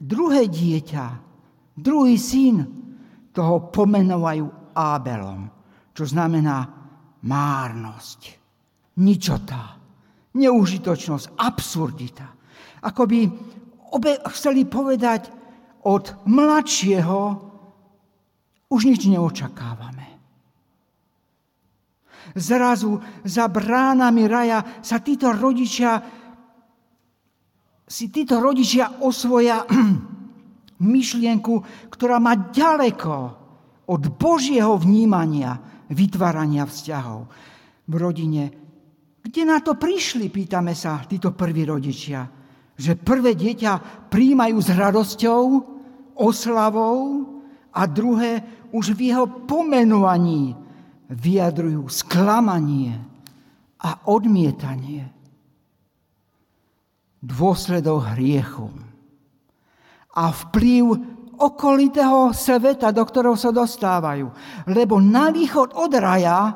druhé 0.00 0.48
dieťa, 0.48 1.06
druhý 1.76 2.16
syn, 2.16 2.64
toho 3.30 3.68
pomenovajú 3.68 4.72
Ábelom, 4.72 5.59
čo 6.00 6.08
znamená 6.08 6.64
márnosť, 7.28 8.20
ničota 9.04 9.76
neužitočnosť, 10.32 11.36
absurdita. 11.36 12.24
Ako 12.88 13.04
by 13.04 13.18
obe 13.92 14.16
chceli 14.32 14.64
povedať, 14.64 15.28
od 15.84 16.24
mladšieho 16.24 17.20
už 18.72 18.80
nič 18.88 19.12
neočakávame. 19.12 20.08
Zrazu 22.32 22.96
za 23.24 23.44
bránami 23.52 24.24
raja 24.24 24.80
sa 24.80 25.04
títo 25.04 25.36
rodičia 25.36 26.00
si 27.90 28.06
títo 28.08 28.38
rodičia 28.40 29.02
osvoja 29.04 29.66
myšlienku, 30.94 31.54
ktorá 31.92 32.22
má 32.22 32.38
ďaleko 32.54 33.16
od 33.90 34.02
Božieho 34.14 34.78
vnímania 34.78 35.58
vytvárania 35.90 36.64
vzťahov. 36.64 37.26
V 37.90 37.94
rodine 37.98 38.70
kde 39.20 39.42
na 39.44 39.60
to 39.60 39.76
prišli, 39.76 40.32
pýtame 40.32 40.72
sa, 40.72 41.04
títo 41.04 41.36
prví 41.36 41.68
rodičia? 41.68 42.24
Že 42.80 42.96
prvé 43.04 43.36
dieťa 43.36 44.08
príjmajú 44.08 44.56
s 44.56 44.70
radosťou, 44.72 45.42
oslavou 46.16 47.28
a 47.72 47.84
druhé 47.84 48.40
už 48.72 48.96
v 48.96 49.12
jeho 49.12 49.44
pomenovaní 49.44 50.56
vyjadrujú 51.12 51.84
sklamanie 51.92 52.96
a 53.80 54.08
odmietanie. 54.08 55.04
Dôsledok 57.20 58.16
hriechu 58.16 58.72
a 60.16 60.32
vplyv 60.32 60.84
okolitého 61.40 62.36
sveta, 62.36 62.92
do 62.92 63.00
ktorého 63.00 63.34
sa 63.34 63.48
dostávajú. 63.48 64.28
Lebo 64.68 65.00
na 65.00 65.32
východ 65.32 65.72
od 65.72 65.92
raja 65.96 66.52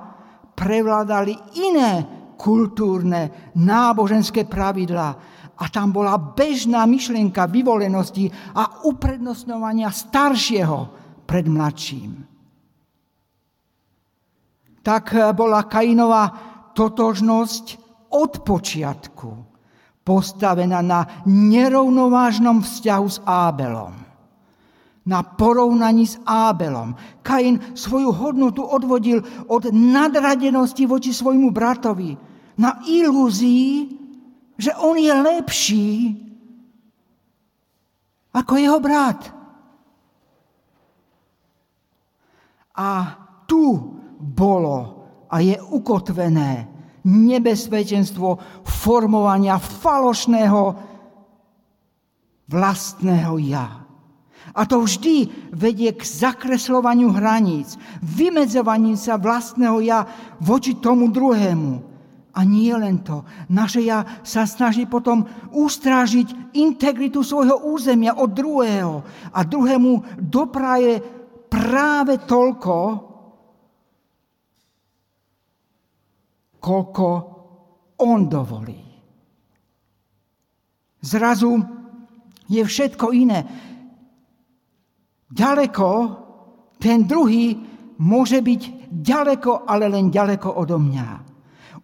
prevládali 0.52 1.34
iné 1.56 1.92
kultúrne, 2.36 3.52
náboženské 3.56 4.44
pravidlá. 4.44 5.08
A 5.54 5.64
tam 5.70 5.94
bola 5.94 6.18
bežná 6.18 6.84
myšlienka 6.84 7.48
vyvolenosti 7.48 8.28
a 8.52 8.84
uprednostňovania 8.84 9.88
staršieho 9.88 10.78
pred 11.24 11.46
mladším. 11.48 12.12
Tak 14.84 15.32
bola 15.32 15.64
Kainová 15.64 16.24
totožnosť 16.76 17.66
od 18.12 18.32
počiatku 18.44 19.30
postavená 20.04 20.84
na 20.84 21.24
nerovnovážnom 21.24 22.60
vzťahu 22.60 23.06
s 23.08 23.18
Ábelom 23.24 24.03
na 25.04 25.22
porovnaní 25.22 26.08
s 26.08 26.16
Ábelom. 26.24 26.96
Kain 27.20 27.60
svoju 27.76 28.12
hodnotu 28.12 28.64
odvodil 28.64 29.20
od 29.46 29.68
nadradenosti 29.72 30.88
voči 30.88 31.12
svojmu 31.12 31.52
bratovi 31.52 32.16
na 32.56 32.80
ilúzii, 32.88 33.88
že 34.56 34.72
on 34.80 34.96
je 34.96 35.12
lepší 35.12 35.90
ako 38.34 38.52
jeho 38.56 38.78
brat. 38.80 39.20
A 42.74 42.90
tu 43.46 43.78
bolo 44.18 45.06
a 45.30 45.38
je 45.38 45.54
ukotvené 45.62 46.66
nebezpečenstvo 47.04 48.38
formovania 48.64 49.60
falošného 49.60 50.62
vlastného 52.48 53.34
ja. 53.44 53.83
A 54.54 54.62
to 54.70 54.86
vždy 54.86 55.26
vedie 55.50 55.90
k 55.90 56.02
zakreslovaniu 56.06 57.10
hraníc, 57.10 57.74
vymedzovaním 57.98 58.94
sa 58.94 59.18
vlastného 59.18 59.82
ja 59.82 60.06
voči 60.38 60.78
tomu 60.78 61.10
druhému. 61.10 61.94
A 62.34 62.40
nie 62.42 62.70
len 62.74 63.02
to. 63.02 63.22
Naše 63.50 63.82
ja 63.82 64.22
sa 64.26 64.46
snaží 64.46 64.86
potom 64.86 65.26
ustrážiť 65.54 66.54
integritu 66.54 67.22
svojho 67.22 67.66
územia 67.66 68.14
od 68.14 68.30
druhého. 68.30 69.02
A 69.34 69.42
druhému 69.42 70.18
dopraje 70.18 70.98
práve 71.46 72.18
toľko, 72.22 72.76
koľko 76.58 77.08
on 78.02 78.20
dovolí. 78.26 78.82
Zrazu 81.02 81.62
je 82.50 82.62
všetko 82.64 83.14
iné 83.14 83.46
ďaleko, 85.34 85.88
ten 86.78 87.02
druhý 87.02 87.58
môže 87.98 88.38
byť 88.38 88.90
ďaleko, 88.90 89.66
ale 89.66 89.90
len 89.90 90.14
ďaleko 90.14 90.54
odo 90.54 90.78
mňa. 90.78 91.08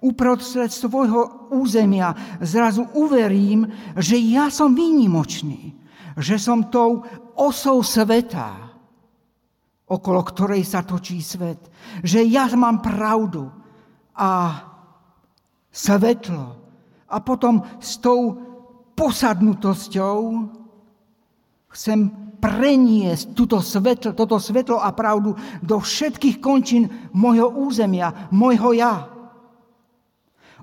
Uprostred 0.00 0.72
svojho 0.72 1.52
územia 1.52 2.38
zrazu 2.40 2.88
uverím, 2.96 3.68
že 3.98 4.16
ja 4.16 4.48
som 4.48 4.72
výnimočný, 4.72 5.76
že 6.16 6.40
som 6.40 6.72
tou 6.72 7.04
osou 7.36 7.84
sveta, 7.84 8.70
okolo 9.90 10.20
ktorej 10.24 10.64
sa 10.64 10.86
točí 10.86 11.20
svet, 11.20 11.68
že 12.00 12.22
ja 12.24 12.48
mám 12.56 12.80
pravdu 12.80 13.50
a 14.16 14.30
svetlo. 15.68 16.56
A 17.10 17.16
potom 17.26 17.60
s 17.82 17.98
tou 17.98 18.38
posadnutosťou 18.94 20.16
chcem 21.74 22.29
preniesť 22.40 23.36
túto 23.36 23.60
svetlo, 23.60 24.16
toto 24.16 24.40
svetlo 24.40 24.80
a 24.80 24.90
pravdu 24.96 25.36
do 25.60 25.76
všetkých 25.78 26.40
končín 26.40 26.88
môjho 27.12 27.52
územia, 27.52 28.32
môjho 28.32 28.72
ja. 28.72 28.94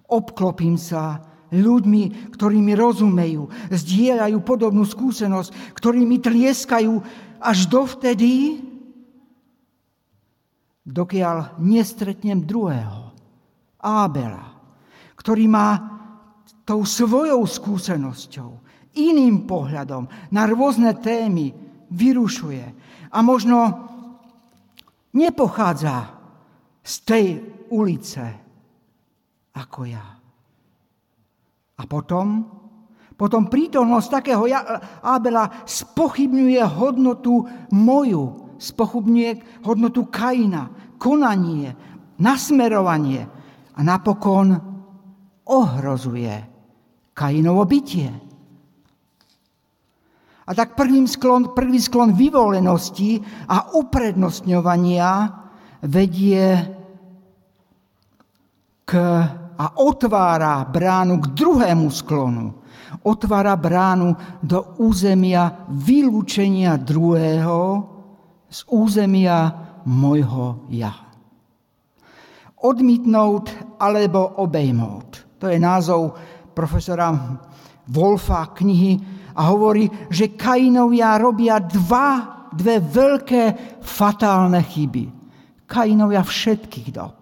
Obklopím 0.10 0.76
sa 0.76 1.22
ľuďmi, 1.54 2.34
ktorí 2.36 2.60
mi 2.60 2.74
rozumejú, 2.76 3.48
zdieľajú 3.72 4.38
podobnú 4.44 4.84
skúsenosť, 4.84 5.78
ktorí 5.78 6.04
mi 6.04 6.20
tlieskajú 6.20 6.94
až 7.40 7.58
dovtedy, 7.70 8.66
dokiaľ 10.88 11.60
nestretnem 11.60 12.44
druhého, 12.44 13.12
Ábela, 13.78 14.58
ktorý 15.20 15.46
má 15.46 15.70
tou 16.68 16.84
svojou 16.84 17.44
skúsenosťou, 17.48 18.50
iným 18.98 19.46
pohľadom 19.46 20.10
na 20.34 20.44
rôzne 20.50 20.92
témy, 20.98 21.67
vyrušuje. 21.92 22.66
A 23.12 23.18
možno 23.24 23.88
nepochádza 25.16 26.14
z 26.84 26.94
tej 27.04 27.26
ulice 27.74 28.24
ako 29.58 29.82
ja. 29.90 30.08
A 31.78 31.84
potom, 31.86 32.46
potom 33.14 33.50
prítomnosť 33.50 34.08
takého 34.22 34.46
Abela 35.02 35.66
spochybňuje 35.66 36.62
hodnotu 36.78 37.46
moju, 37.74 38.58
spochybňuje 38.58 39.62
hodnotu 39.66 40.10
Kaina, 40.10 40.70
konanie, 40.98 41.74
nasmerovanie 42.18 43.22
a 43.78 43.80
napokon 43.86 44.58
ohrozuje 45.46 46.36
Kainovo 47.14 47.66
bytie. 47.66 48.27
A 50.48 50.56
tak 50.56 50.80
prvý 50.80 51.04
sklon, 51.04 51.52
prvý 51.52 51.76
sklon 51.76 52.16
vyvolenosti 52.16 53.20
a 53.52 53.76
uprednostňovania 53.76 55.12
vedie 55.84 56.44
k, 58.88 58.92
a 59.60 59.66
otvára 59.84 60.64
bránu 60.64 61.20
k 61.20 61.26
druhému 61.36 61.92
sklonu. 61.92 62.64
Otvára 63.04 63.60
bránu 63.60 64.16
do 64.40 64.80
územia 64.80 65.68
vylúčenia 65.68 66.80
druhého 66.80 67.60
z 68.48 68.60
územia 68.72 69.52
mojho 69.84 70.64
ja. 70.72 70.96
Odmítnout 72.64 73.52
alebo 73.84 74.40
obejmout. 74.40 75.28
To 75.44 75.52
je 75.52 75.60
názov 75.60 76.16
profesora 76.56 77.12
Wolfa 77.92 78.56
knihy 78.56 79.00
a 79.38 79.42
hovorí, 79.54 79.86
že 80.10 80.34
Kainovia 80.34 81.22
robia 81.22 81.62
dva, 81.62 82.50
dve 82.50 82.82
veľké 82.82 83.44
fatálne 83.86 84.66
chyby. 84.66 85.06
Kainovia 85.70 86.26
všetkých 86.26 86.90
dob 86.90 87.14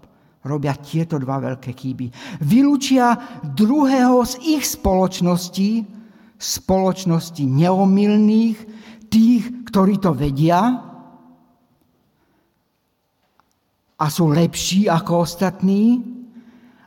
robia 0.45 0.77
tieto 0.77 1.17
dva 1.17 1.41
veľké 1.41 1.73
chyby. 1.73 2.07
Vylúčia 2.45 3.17
druhého 3.41 4.21
z 4.23 4.61
ich 4.61 4.63
spoločností, 4.63 5.83
spoločnosti 6.37 7.41
neomilných, 7.41 8.57
tých, 9.09 9.43
ktorí 9.65 9.97
to 9.97 10.13
vedia 10.13 10.61
a 13.95 14.05
sú 14.05 14.29
lepší 14.29 14.85
ako 14.85 15.25
ostatní, 15.25 16.14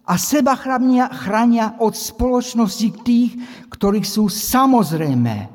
a 0.08 0.14
seba 0.16 0.56
chránia, 0.56 1.12
chránia 1.12 1.76
od 1.84 1.92
spoločnosti 1.92 2.88
tých, 3.04 3.36
ktorí 3.68 4.00
sú 4.00 4.32
samozrejme 4.32 5.52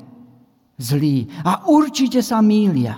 zlí 0.78 1.26
a 1.42 1.66
určite 1.66 2.22
sa 2.22 2.38
mília. 2.38 2.94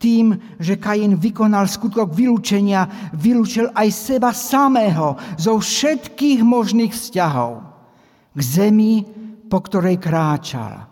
Tým, 0.00 0.56
že 0.56 0.80
Kain 0.80 1.16
vykonal 1.16 1.68
skutok 1.68 2.12
vylúčenia, 2.12 3.12
vylúčil 3.12 3.68
aj 3.76 3.88
seba 3.92 4.32
samého 4.32 5.16
zo 5.36 5.60
všetkých 5.60 6.40
možných 6.40 6.92
vzťahov 6.92 7.60
k 8.32 8.40
zemi, 8.40 9.04
po 9.48 9.60
ktorej 9.60 10.00
kráčal, 10.00 10.88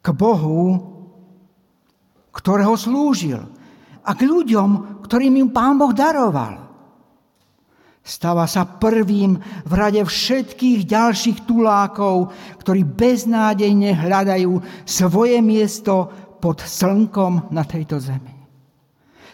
k 0.00 0.06
Bohu, 0.16 0.80
ktorého 2.32 2.72
slúžil 2.72 3.40
a 4.00 4.10
k 4.16 4.24
ľuďom, 4.24 5.04
ktorým 5.04 5.36
im 5.36 5.48
Pán 5.52 5.76
Boh 5.76 5.92
daroval. 5.92 6.71
Stáva 8.02 8.50
sa 8.50 8.66
prvým 8.66 9.38
v 9.62 9.72
rade 9.78 10.02
všetkých 10.02 10.90
ďalších 10.90 11.38
tulákov, 11.46 12.34
ktorí 12.58 12.82
beznádejne 12.82 13.94
hľadajú 13.94 14.58
svoje 14.82 15.38
miesto 15.38 16.10
pod 16.42 16.58
slnkom 16.58 17.54
na 17.54 17.62
tejto 17.62 18.02
zemi. 18.02 18.34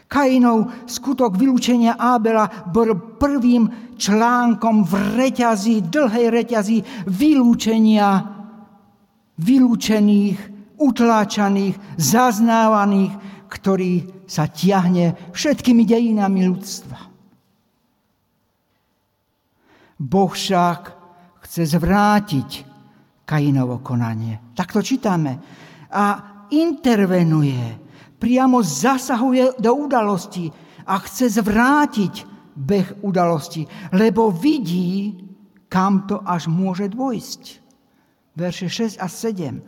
Kainov 0.08 0.88
skutok 0.88 1.36
vylúčenia 1.36 1.96
Ábela 1.96 2.68
bol 2.68 3.16
prvým 3.16 3.96
článkom 3.96 4.84
v 4.84 4.92
reťazi, 5.16 5.88
dlhej 5.88 6.26
reťazi 6.32 6.78
vylúčenia 7.08 8.36
vylúčených, 9.36 10.38
utláčaných, 10.76 11.76
zaznávaných, 11.96 13.12
ktorý 13.48 13.92
sa 14.28 14.44
tiahne 14.44 15.16
všetkými 15.32 15.88
dejinami 15.88 16.44
ľudstva. 16.44 17.07
Boh 19.98 20.30
však 20.30 20.80
chce 21.42 21.62
zvrátiť 21.74 22.50
Kainovo 23.28 23.82
konanie. 23.84 24.54
Tak 24.54 24.72
to 24.72 24.80
čítame. 24.80 25.36
A 25.92 26.04
intervenuje, 26.54 27.76
priamo 28.16 28.62
zasahuje 28.64 29.60
do 29.60 29.70
udalosti 29.74 30.48
a 30.88 30.94
chce 31.02 31.28
zvrátiť 31.42 32.14
beh 32.58 33.04
udalosti, 33.04 33.68
lebo 33.92 34.32
vidí, 34.32 35.14
kam 35.68 36.08
to 36.08 36.24
až 36.24 36.48
môže 36.48 36.88
dôjsť. 36.88 37.42
Verše 38.34 38.96
6 38.96 39.02
a 39.02 39.06
7. 39.06 39.60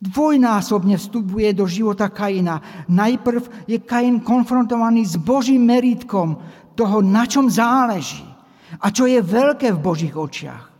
Dvojnásobne 0.00 0.96
vstupuje 0.96 1.52
do 1.52 1.68
života 1.68 2.08
Kaina. 2.08 2.86
Najprv 2.88 3.68
je 3.68 3.78
Kain 3.84 4.22
konfrontovaný 4.24 5.04
s 5.04 5.20
Božím 5.20 5.68
meritkom 5.68 6.40
toho, 6.72 7.04
na 7.04 7.28
čom 7.28 7.52
záleží. 7.52 8.29
A 8.78 8.86
čo 8.94 9.10
je 9.10 9.18
veľké 9.18 9.74
v 9.74 9.82
Božích 9.82 10.14
očiach. 10.14 10.70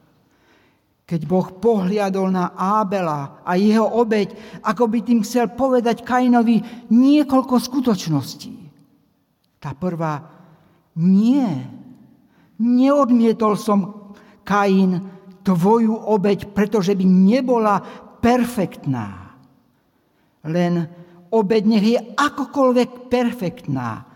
Keď 1.03 1.21
Boh 1.27 1.51
pohliadol 1.59 2.31
na 2.31 2.55
Ábela 2.55 3.43
a 3.43 3.59
jeho 3.59 3.83
obeď, 3.83 4.31
ako 4.63 4.87
by 4.87 4.99
tým 5.03 5.27
chcel 5.27 5.51
povedať 5.51 6.07
Kainovi 6.07 6.87
niekoľko 6.87 7.59
skutočností. 7.59 8.55
Tá 9.59 9.75
prvá, 9.75 10.23
nie, 11.03 11.51
neodmietol 12.63 13.59
som 13.59 14.15
Kain 14.47 15.03
tvoju 15.43 15.99
obeď, 15.99 16.55
pretože 16.55 16.95
by 16.95 17.03
nebola 17.03 17.83
perfektná. 18.23 19.35
Len 20.47 20.87
obeď 21.35 21.63
nech 21.67 21.87
je 21.91 21.99
akokoľvek 22.15 23.11
perfektná 23.11 24.10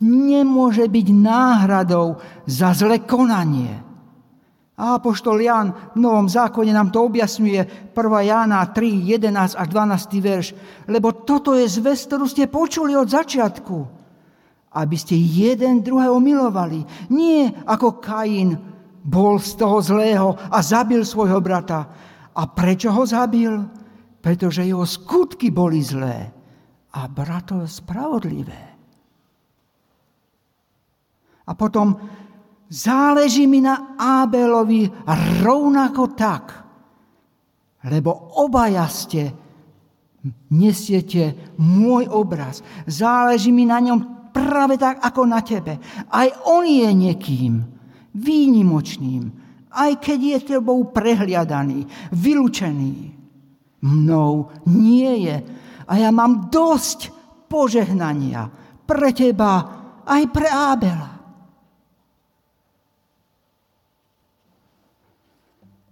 nemôže 0.00 0.88
byť 0.88 1.06
náhradou 1.12 2.16
za 2.48 2.72
zlé 2.72 3.04
konanie. 3.04 3.90
A 4.80 4.96
apoštol 4.96 5.44
Jan 5.44 5.92
v 5.92 5.98
Novom 6.00 6.24
zákone 6.24 6.72
nám 6.72 6.88
to 6.88 7.04
objasňuje 7.04 7.92
1. 7.92 8.00
Jána 8.00 8.64
3, 8.64 9.12
11 9.12 9.60
až 9.60 9.66
12 9.68 10.24
verš. 10.24 10.46
Lebo 10.88 11.12
toto 11.12 11.52
je 11.52 11.68
zväz, 11.68 12.08
ktorú 12.08 12.24
ste 12.24 12.48
počuli 12.48 12.96
od 12.96 13.04
začiatku. 13.04 13.76
Aby 14.72 14.96
ste 14.96 15.20
jeden 15.20 15.84
druhého 15.84 16.16
milovali. 16.16 16.80
Nie 17.12 17.52
ako 17.68 18.00
Kain 18.00 18.56
bol 19.04 19.36
z 19.36 19.52
toho 19.60 19.84
zlého 19.84 20.28
a 20.48 20.64
zabil 20.64 21.04
svojho 21.04 21.44
brata. 21.44 21.84
A 22.32 22.48
prečo 22.48 22.88
ho 22.88 23.04
zabil? 23.04 23.52
Pretože 24.24 24.64
jeho 24.64 24.88
skutky 24.88 25.52
boli 25.52 25.84
zlé 25.84 26.32
a 26.96 27.04
bratov 27.04 27.68
spravodlivé. 27.68 28.69
A 31.46 31.52
potom 31.56 31.96
záleží 32.68 33.46
mi 33.46 33.64
na 33.64 33.96
Ábelovi 33.96 34.88
rovnako 35.40 36.02
tak, 36.12 36.44
lebo 37.88 38.36
obaja 38.44 38.84
ste 38.90 39.32
nesiete 40.52 41.56
môj 41.56 42.12
obraz. 42.12 42.60
Záleží 42.84 43.48
mi 43.50 43.64
na 43.64 43.80
ňom 43.80 44.30
práve 44.30 44.76
tak, 44.76 45.00
ako 45.00 45.24
na 45.24 45.40
tebe. 45.40 45.80
Aj 46.12 46.28
on 46.46 46.68
je 46.68 46.90
niekým, 46.92 47.64
výnimočným, 48.14 49.30
aj 49.70 50.02
keď 50.02 50.18
je 50.18 50.38
tebou 50.56 50.90
prehliadaný, 50.90 51.86
vylúčený. 52.10 52.94
Mnou 53.80 54.50
nie 54.68 55.30
je. 55.30 55.36
A 55.88 55.92
ja 55.96 56.10
mám 56.12 56.52
dosť 56.52 57.10
požehnania 57.48 58.50
pre 58.84 59.14
teba 59.14 59.52
aj 60.04 60.22
pre 60.28 60.48
Ábela. 60.50 61.19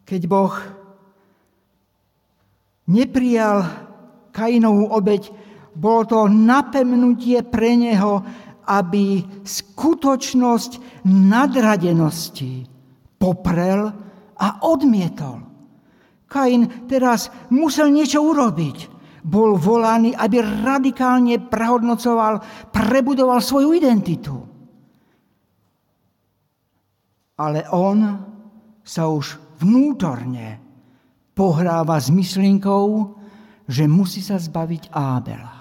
Keď 0.08 0.22
Boh 0.24 0.56
neprijal 2.88 3.68
Kainovú 4.32 4.88
obeď, 4.88 5.28
bolo 5.76 6.02
to 6.08 6.20
napemnutie 6.32 7.44
pre 7.44 7.76
neho, 7.76 8.24
aby 8.64 9.20
skutočnosť 9.44 11.04
nadradenosti 11.04 12.64
poprel 13.20 13.92
a 14.38 14.48
odmietol. 14.64 15.44
Kain 16.28 16.88
teraz 16.88 17.28
musel 17.52 17.92
niečo 17.92 18.24
urobiť. 18.24 18.96
Bol 19.28 19.60
volaný, 19.60 20.16
aby 20.16 20.40
radikálne 20.40 21.36
prehodnocoval, 21.40 22.40
prebudoval 22.72 23.40
svoju 23.44 23.76
identitu. 23.76 24.36
Ale 27.36 27.64
on 27.72 27.98
sa 28.84 29.08
už 29.08 29.47
vnútorne 29.58 30.62
pohráva 31.34 31.98
s 31.98 32.10
myšlienkou, 32.10 32.86
že 33.68 33.84
musí 33.84 34.24
sa 34.24 34.40
zbaviť 34.40 34.90
Ábela. 34.90 35.58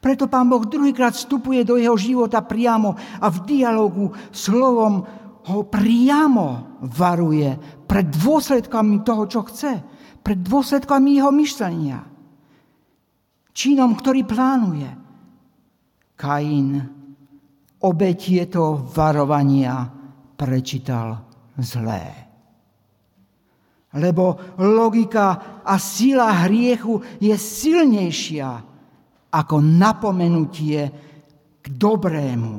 Preto 0.00 0.28
pán 0.28 0.52
Boh 0.52 0.64
druhýkrát 0.68 1.16
vstupuje 1.16 1.64
do 1.64 1.80
jeho 1.80 1.96
života 1.96 2.44
priamo 2.44 2.92
a 2.96 3.26
v 3.32 3.38
dialogu 3.48 4.12
slovom 4.28 5.00
ho 5.44 5.60
priamo 5.64 6.80
varuje 6.84 7.56
pred 7.88 8.12
dôsledkami 8.12 9.00
toho, 9.00 9.24
čo 9.24 9.40
chce, 9.48 9.72
pred 10.20 10.40
dôsledkami 10.40 11.20
jeho 11.20 11.32
myšlenia. 11.32 12.00
Činom, 13.54 13.96
ktorý 13.96 14.28
plánuje. 14.28 14.90
Kain 16.16 16.68
obe 17.84 18.10
tieto 18.16 18.88
varovania 18.92 19.88
prečítal 20.36 21.22
zlé. 21.60 22.23
Lebo 23.94 24.58
logika 24.58 25.62
a 25.62 25.78
sila 25.78 26.46
hriechu 26.46 26.98
je 27.22 27.34
silnejšia 27.34 28.50
ako 29.34 29.56
napomenutie 29.62 30.82
k 31.62 31.66
dobrému 31.70 32.54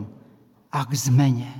a 0.72 0.80
k 0.88 0.92
zmene. 0.96 1.52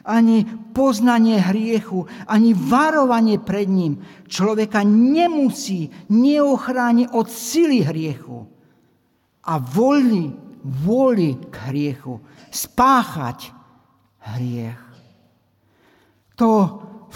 Ani 0.00 0.48
poznanie 0.72 1.36
hriechu, 1.36 2.08
ani 2.24 2.56
varovanie 2.56 3.36
pred 3.36 3.68
ním 3.68 4.00
človeka 4.24 4.80
nemusí, 4.84 5.92
neochráni 6.08 7.04
od 7.12 7.28
sily 7.28 7.84
hriechu 7.84 8.48
a 9.44 9.60
voli, 9.60 10.32
voli 10.64 11.36
k 11.52 11.54
hriechu, 11.68 12.16
spáchať 12.48 13.52
hriech. 14.24 14.82
To 16.40 16.50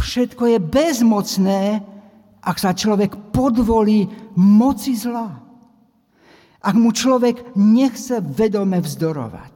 všetko 0.02 0.54
je 0.54 0.58
bezmocné, 0.58 1.60
ak 2.44 2.56
sa 2.60 2.76
človek 2.76 3.32
podvolí 3.32 4.06
moci 4.36 4.98
zla 4.98 5.44
ak 6.64 6.74
mu 6.80 6.90
človek 6.96 7.52
nechce 7.60 8.24
vedome 8.24 8.80
vzdorovať. 8.80 9.54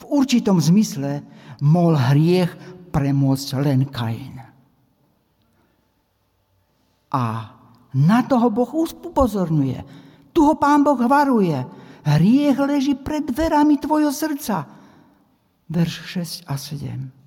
V 0.00 0.04
určitom 0.08 0.56
zmysle 0.56 1.20
mohol 1.60 2.00
hriech 2.00 2.50
premôcť 2.88 3.48
len 3.60 3.84
Kain. 3.92 4.40
A 7.14 7.24
na 7.94 8.20
toho 8.26 8.50
Boh 8.50 8.72
upozorňuje. 8.74 9.78
Tu 10.34 10.40
ho 10.42 10.58
pán 10.58 10.82
Boh 10.82 10.98
varuje. 10.98 11.54
Hriech 12.02 12.58
leží 12.58 12.98
pred 12.98 13.22
dverami 13.22 13.78
tvojho 13.78 14.10
srdca. 14.10 14.66
Verš 15.70 15.94
6 16.42 16.50
a 16.50 16.58
7. 16.58 17.23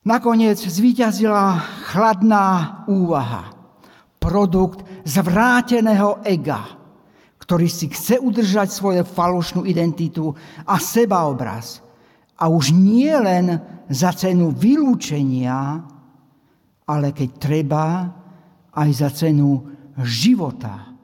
Nakoniec 0.00 0.56
zvíťazila 0.56 1.60
chladná 1.92 2.82
úvaha 2.88 3.52
produkt 4.16 4.80
zvráteného 5.04 6.24
ega, 6.24 6.72
ktorý 7.36 7.68
si 7.68 7.92
chce 7.92 8.16
udržať 8.16 8.72
svoju 8.72 9.04
falošnú 9.04 9.68
identitu 9.68 10.32
a 10.64 10.80
sebaobraz. 10.80 11.84
A 12.40 12.48
už 12.48 12.72
nie 12.72 13.12
len 13.12 13.60
za 13.92 14.16
cenu 14.16 14.56
vylúčenia, 14.56 15.84
ale 16.88 17.12
keď 17.12 17.30
treba, 17.36 18.08
aj 18.72 18.90
za 18.96 19.12
cenu 19.12 19.68
života, 20.00 20.96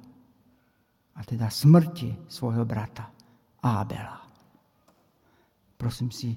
a 1.17 1.21
teda 1.21 1.53
smrti 1.53 2.33
svojho 2.33 2.65
brata 2.65 3.13
Ábela. 3.61 4.25
Prosím 5.77 6.09
si 6.09 6.33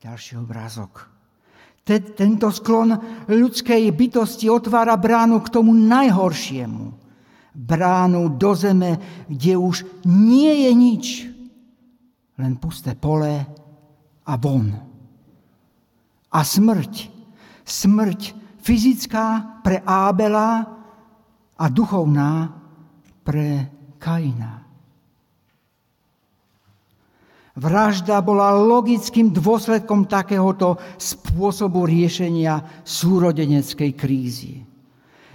ďalší 0.00 0.40
obrázok 0.40 1.15
tento 1.86 2.50
sklon 2.50 2.98
ľudskej 3.30 3.86
bytosti 3.94 4.50
otvára 4.50 4.98
bránu 4.98 5.38
k 5.38 5.52
tomu 5.54 5.70
najhoršiemu. 5.70 6.90
Bránu 7.54 8.34
do 8.34 8.52
zeme, 8.58 8.98
kde 9.30 9.54
už 9.54 9.86
nie 10.04 10.66
je 10.66 10.70
nič, 10.74 11.04
len 12.42 12.58
pusté 12.58 12.98
pole 12.98 13.46
a 14.26 14.32
von. 14.34 14.74
A 16.34 16.38
smrť, 16.42 17.08
smrť 17.62 18.20
fyzická 18.60 19.62
pre 19.62 19.80
Ábela 19.86 20.66
a 21.56 21.64
duchovná 21.70 22.50
pre 23.22 23.70
Kaina. 23.96 24.65
Vražda 27.56 28.20
bola 28.20 28.52
logickým 28.52 29.32
dôsledkom 29.32 30.04
takéhoto 30.04 30.76
spôsobu 31.00 31.88
riešenia 31.88 32.84
súrodeneckej 32.84 33.90
krízy. 33.96 34.60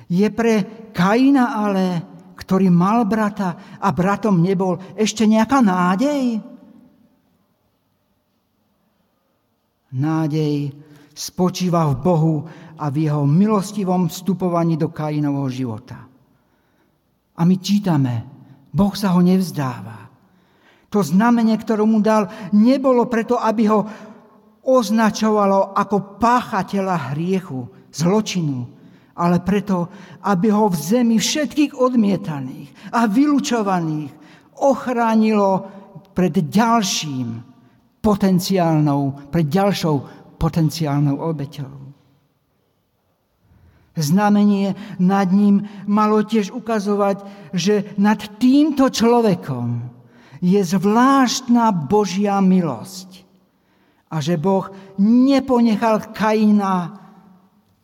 Je 0.05 0.28
pre 0.30 0.86
Kaina 0.93 1.57
ale, 1.57 1.86
ktorý 2.38 2.69
mal 2.69 3.09
brata 3.09 3.80
a 3.82 3.89
bratom 3.89 4.38
nebol, 4.38 4.78
ešte 4.93 5.26
nejaká 5.26 5.65
nádej? 5.65 6.38
Nádej 9.97 10.78
spočíva 11.17 11.89
v 11.89 11.95
Bohu 12.05 12.36
a 12.78 12.86
v 12.93 13.09
jeho 13.09 13.26
milostivom 13.26 14.13
vstupovaní 14.13 14.78
do 14.78 14.93
Kainovho 14.93 15.49
života. 15.49 16.05
A 17.34 17.41
my 17.41 17.55
čítame, 17.57 18.13
Boh 18.69 18.93
sa 18.93 19.17
ho 19.17 19.22
nevzdáva. 19.26 20.01
To 20.92 21.00
znamenie, 21.00 21.56
ktoré 21.56 21.88
mu 21.88 22.04
dal, 22.04 22.28
nebolo 22.52 23.08
preto, 23.08 23.39
aby 23.39 23.64
ho 23.72 23.88
označovalo 24.62 25.72
ako 25.72 26.20
páchateľa 26.20 27.16
hriechu, 27.16 27.66
zločinu, 27.92 28.68
ale 29.16 29.39
preto, 29.44 29.88
aby 30.24 30.52
ho 30.52 30.68
v 30.68 30.76
zemi 30.76 31.18
všetkých 31.20 31.76
odmietaných 31.76 32.92
a 32.92 33.08
vylúčovaných 33.08 34.12
ochránilo 34.60 35.68
pred 36.12 36.36
ďalším 36.36 37.39
potenciálnou, 38.04 39.32
pred 39.32 39.48
ďalšou 39.48 39.96
potenciálnou 40.36 41.16
obeťou. 41.22 41.74
Znamenie 43.92 44.72
nad 45.04 45.28
ním 45.36 45.68
malo 45.84 46.24
tiež 46.24 46.56
ukazovať, 46.56 47.24
že 47.52 47.92
nad 48.00 48.18
týmto 48.39 48.88
človekom 48.88 50.00
je 50.42 50.58
zvláštna 50.66 51.70
Božia 51.72 52.42
milosť. 52.42 53.24
A 54.12 54.20
že 54.20 54.36
Boh 54.36 54.68
neponechal 55.00 56.12
Kaina 56.12 57.00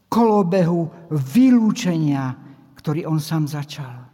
kolobehu 0.10 1.08
vylúčenia, 1.14 2.36
ktorý 2.76 3.08
on 3.08 3.22
sám 3.22 3.48
začal. 3.48 4.10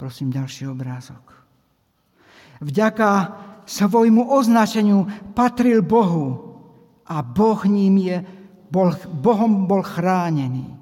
Prosím, 0.00 0.32
ďalší 0.32 0.64
obrázok. 0.64 1.44
Vďaka 2.64 3.10
svojmu 3.68 4.32
označeniu 4.32 5.04
patril 5.36 5.84
Bohu 5.84 6.56
a 7.04 7.20
Boh 7.20 7.60
ním 7.68 8.00
je, 8.00 8.16
bol, 8.72 8.96
Bohom 9.12 9.68
bol 9.68 9.84
chránený. 9.84 10.72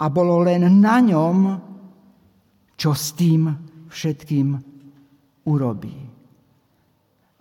A 0.00 0.04
bolo 0.08 0.40
len 0.40 0.64
na 0.80 0.96
ňom, 1.04 1.36
čo 2.80 2.96
s 2.96 3.12
tým 3.12 3.44
všetkým 3.92 4.48
urobí. 5.52 5.96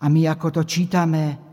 A 0.04 0.06
my 0.12 0.22
ako 0.28 0.60
to 0.60 0.68
čítame, 0.68 1.48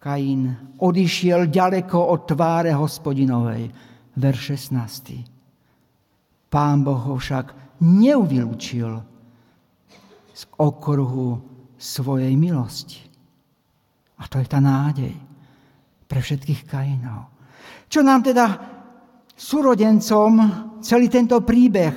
Kain 0.00 0.48
odišiel 0.80 1.52
ďaleko 1.52 1.98
od 2.10 2.26
tváre 2.26 2.74
hospodinovej, 2.74 3.70
ver 4.16 4.34
16. 4.34 6.50
Pán 6.50 6.82
Boh 6.82 6.98
ho 6.98 7.14
však 7.20 7.78
neuvylúčil 7.84 8.90
z 10.34 10.42
okruhu 10.58 11.38
svojej 11.78 12.34
milosti. 12.34 13.06
A 14.18 14.26
to 14.26 14.40
je 14.40 14.48
tá 14.50 14.58
nádej 14.58 15.14
pre 16.08 16.18
všetkých 16.18 16.66
Kainov. 16.66 17.30
Čo 17.86 18.02
nám 18.02 18.24
teda 18.24 18.79
súrodencom 19.40 20.32
celý 20.84 21.08
tento 21.08 21.40
príbeh 21.40 21.96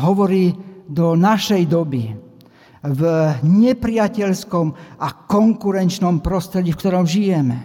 hovorí 0.00 0.56
do 0.88 1.12
našej 1.12 1.68
doby 1.68 2.16
v 2.80 3.02
nepriateľskom 3.44 4.66
a 4.96 5.08
konkurenčnom 5.28 6.24
prostredí, 6.24 6.72
v 6.72 6.80
ktorom 6.80 7.04
žijeme. 7.04 7.58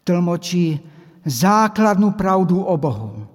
Tlmočí 0.00 0.80
základnú 1.26 2.16
pravdu 2.16 2.62
o 2.62 2.74
Bohu. 2.80 3.28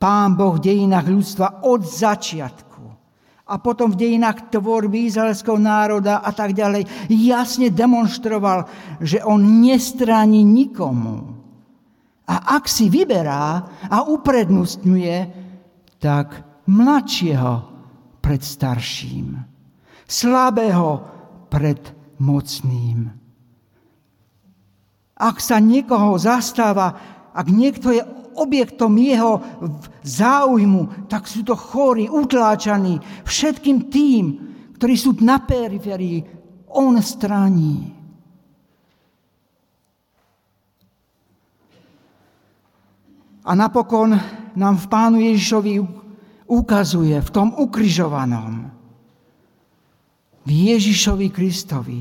Pán 0.00 0.38
Boh 0.38 0.56
v 0.56 0.64
dejinách 0.72 1.10
ľudstva 1.10 1.46
od 1.66 1.84
začiatku 1.84 2.84
a 3.46 3.54
potom 3.60 3.92
v 3.92 4.00
dejinách 4.00 4.48
tvorby 4.48 5.10
izraelského 5.10 5.58
národa 5.60 6.24
a 6.24 6.30
tak 6.32 6.56
ďalej 6.56 6.88
jasne 7.10 7.68
demonstroval, 7.68 8.64
že 9.02 9.20
on 9.26 9.60
nestráni 9.60 10.46
nikomu 10.46 11.35
a 12.26 12.58
ak 12.58 12.66
si 12.66 12.90
vyberá 12.90 13.62
a 13.86 13.98
uprednostňuje, 14.06 15.18
tak 16.02 16.42
mladšieho 16.66 17.54
pred 18.18 18.42
starším, 18.42 19.38
slabého 20.04 21.02
pred 21.46 21.80
mocným. 22.18 23.08
Ak 25.16 25.40
sa 25.40 25.56
niekoho 25.62 26.18
zastáva 26.20 27.16
ak 27.36 27.52
niekto 27.52 27.92
je 27.92 28.00
objektom 28.36 28.96
jeho 28.96 29.44
záujmu, 30.00 31.08
tak 31.12 31.28
sú 31.28 31.44
to 31.44 31.52
chorí, 31.52 32.08
utláčaní, 32.08 32.96
všetkým 33.28 33.92
tým, 33.92 34.24
ktorí 34.80 34.94
sú 34.96 35.12
na 35.20 35.44
periférii, 35.44 36.24
on 36.72 36.96
straní. 37.00 37.95
A 43.46 43.54
napokon 43.54 44.18
nám 44.58 44.74
v 44.74 44.86
Pánu 44.90 45.18
Ježišovi 45.22 45.78
ukazuje 46.50 47.14
v 47.14 47.30
tom 47.30 47.54
ukrižovanom, 47.54 48.70
v 50.46 50.50
Ježišovi 50.50 51.30
Kristovi, 51.30 52.00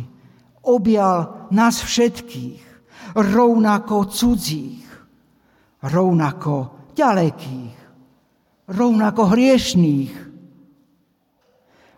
objal 0.66 1.50
nás 1.54 1.82
všetkých, 1.86 2.62
rovnako 3.14 4.10
cudzích, 4.10 4.86
rovnako 5.86 6.74
ďalekých, 6.98 7.78
rovnako 8.70 9.22
hriešných. 9.30 10.14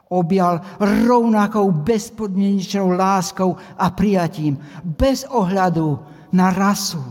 Objal 0.08 0.64
rovnakou 0.80 1.68
bezpodmienečnou 1.84 2.96
láskou 2.96 3.60
a 3.76 3.92
prijatím, 3.92 4.56
bez 4.84 5.28
ohľadu 5.28 6.00
na 6.32 6.48
rasu, 6.56 7.04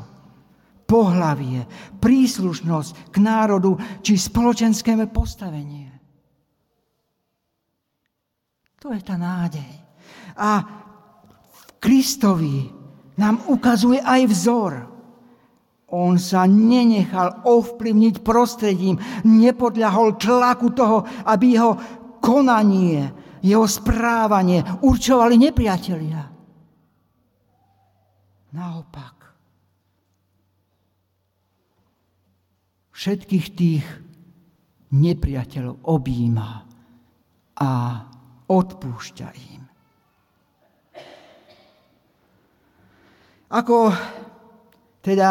pohlavie, 0.87 1.67
príslušnosť 1.99 3.11
k 3.11 3.17
národu 3.19 3.77
či 4.01 4.15
spoločenské 4.15 4.95
postavenie. 5.11 5.91
To 8.81 8.95
je 8.95 9.03
tá 9.03 9.19
nádej. 9.19 9.73
A 10.39 10.63
Kristovi 11.83 12.71
nám 13.19 13.43
ukazuje 13.51 13.99
aj 13.99 14.23
vzor. 14.31 14.73
On 15.91 16.19
sa 16.19 16.47
nenechal 16.47 17.47
ovplyvniť 17.47 18.23
prostredím, 18.23 18.99
nepodľahol 19.23 20.19
tlaku 20.19 20.71
toho, 20.75 21.03
aby 21.27 21.59
jeho 21.59 21.73
konanie, 22.23 23.07
jeho 23.43 23.67
správanie 23.67 24.63
určovali 24.83 25.39
nepriatelia. 25.39 26.27
Naopak. 28.51 29.16
Všetkých 32.97 33.47
tých 33.53 33.85
nepriateľov 34.89 35.85
objíma 35.85 36.65
a 37.61 37.71
odpúšťa 38.49 39.29
im. 39.37 39.63
Ako 43.53 43.93
teda 45.05 45.31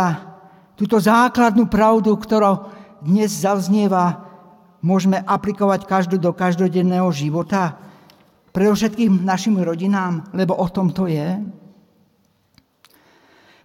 túto 0.77 1.01
základnú 1.01 1.65
pravdu, 1.65 2.13
ktorá 2.13 2.69
dnes 3.01 3.33
zaznieva, 3.33 4.21
môžeme 4.85 5.25
aplikovať 5.25 5.89
každú 5.89 6.21
do 6.21 6.37
každodenného 6.37 7.09
života, 7.09 7.81
predovšetkým 8.53 9.25
našim 9.25 9.57
rodinám, 9.57 10.29
lebo 10.37 10.53
o 10.53 10.69
tom 10.69 10.93
to 10.93 11.09
je. 11.09 11.41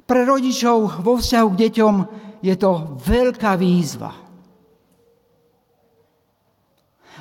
Pre 0.08 0.20
rodičov 0.24 1.04
vo 1.04 1.20
vzťahu 1.20 1.48
k 1.52 1.60
deťom 1.68 1.94
je 2.40 2.54
to 2.56 2.96
veľká 3.00 3.56
výzva. 3.56 4.12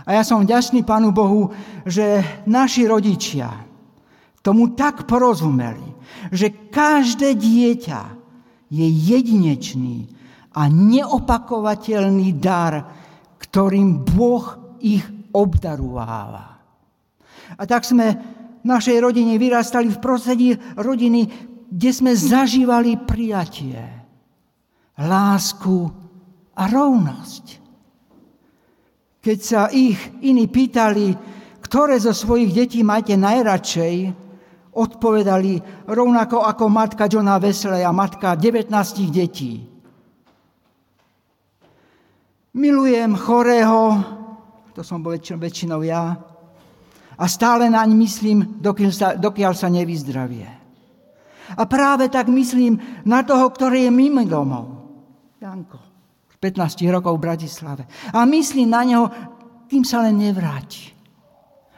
A 0.07 0.09
ja 0.15 0.23
som 0.23 0.41
vďačný 0.41 0.87
Pánu 0.87 1.11
Bohu, 1.11 1.51
že 1.83 2.23
naši 2.47 2.87
rodičia 2.87 3.51
tomu 4.39 4.71
tak 4.73 5.03
porozumeli, 5.03 5.83
že 6.31 6.71
každé 6.71 7.35
dieťa 7.35 8.01
je 8.71 8.87
jedinečný 8.87 10.07
a 10.55 10.71
neopakovateľný 10.71 12.29
dar, 12.39 12.87
ktorým 13.37 14.07
Boh 14.07 14.77
ich 14.79 15.03
obdarováva. 15.35 16.57
A 17.59 17.61
tak 17.67 17.83
sme 17.83 18.15
v 18.61 18.65
našej 18.65 18.97
rodine 19.03 19.35
vyrastali 19.35 19.91
v 19.91 20.01
prostredí 20.01 20.49
rodiny, 20.79 21.27
kde 21.69 21.89
sme 21.93 22.11
zažívali 22.15 22.97
prijatie, 22.97 23.98
lásku 24.99 25.87
a 26.55 26.67
rovnosť. 26.67 27.45
Keď 29.19 29.39
sa 29.39 29.67
ich 29.71 29.99
iní 30.23 30.47
pýtali, 30.47 31.15
ktoré 31.63 31.99
zo 31.99 32.15
svojich 32.15 32.55
detí 32.55 32.79
máte 32.83 33.15
najradšej, 33.15 34.11
odpovedali 34.75 35.59
rovnako 35.87 36.45
ako 36.45 36.65
matka 36.71 37.11
Johna 37.11 37.35
Wesley 37.35 37.83
a 37.83 37.91
matka 37.91 38.35
19 38.35 38.71
detí. 39.11 39.67
Milujem 42.55 43.13
chorého, 43.15 44.01
to 44.73 44.81
som 44.81 45.03
bol 45.03 45.13
väčšinou 45.19 45.83
ja, 45.85 46.17
a 47.19 47.25
stále 47.27 47.67
naň 47.67 47.91
myslím, 47.99 48.63
dokiaľ 48.63 48.91
sa, 48.95 49.07
dokiaľ 49.19 49.53
sa 49.53 49.67
nevyzdravie. 49.67 50.47
A 51.59 51.63
práve 51.67 52.07
tak 52.07 52.31
myslím 52.31 52.79
na 53.03 53.21
toho, 53.27 53.51
ktorý 53.51 53.89
je 53.89 53.91
mimo 53.91 54.23
domov. 54.23 54.78
Janko, 55.39 55.79
15 56.43 56.83
rokov 56.91 57.15
v 57.15 57.23
Bratislave. 57.23 57.83
A 58.11 58.27
myslím 58.27 58.75
na 58.75 58.83
neho, 58.83 59.07
kým 59.71 59.87
sa 59.87 60.03
len 60.03 60.19
nevráti. 60.19 60.91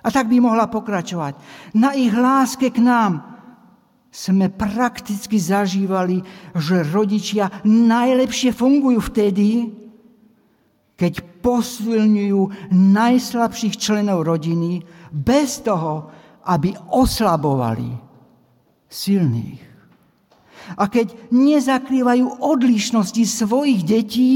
A 0.01 0.09
tak 0.09 0.25
by 0.25 0.41
mohla 0.41 0.65
pokračovať. 0.65 1.37
Na 1.77 1.93
ich 1.93 2.09
láske 2.09 2.73
k 2.73 2.81
nám 2.81 3.21
sme 4.09 4.49
prakticky 4.49 5.37
zažívali, 5.37 6.25
že 6.57 6.81
rodičia 6.89 7.61
najlepšie 7.61 8.49
fungujú 8.49 8.97
vtedy, 9.13 9.69
keď 10.97 11.21
posilňujú 11.45 12.73
najslabších 12.73 13.77
členov 13.77 14.25
rodiny 14.25 14.81
bez 15.13 15.61
toho, 15.61 16.09
aby 16.49 16.73
oslabovali 16.89 17.93
silných. 18.89 19.70
A 20.77 20.87
keď 20.87 21.31
nezakrývajú 21.31 22.43
odlišnosti 22.43 23.23
svojich 23.27 23.81
detí, 23.83 24.33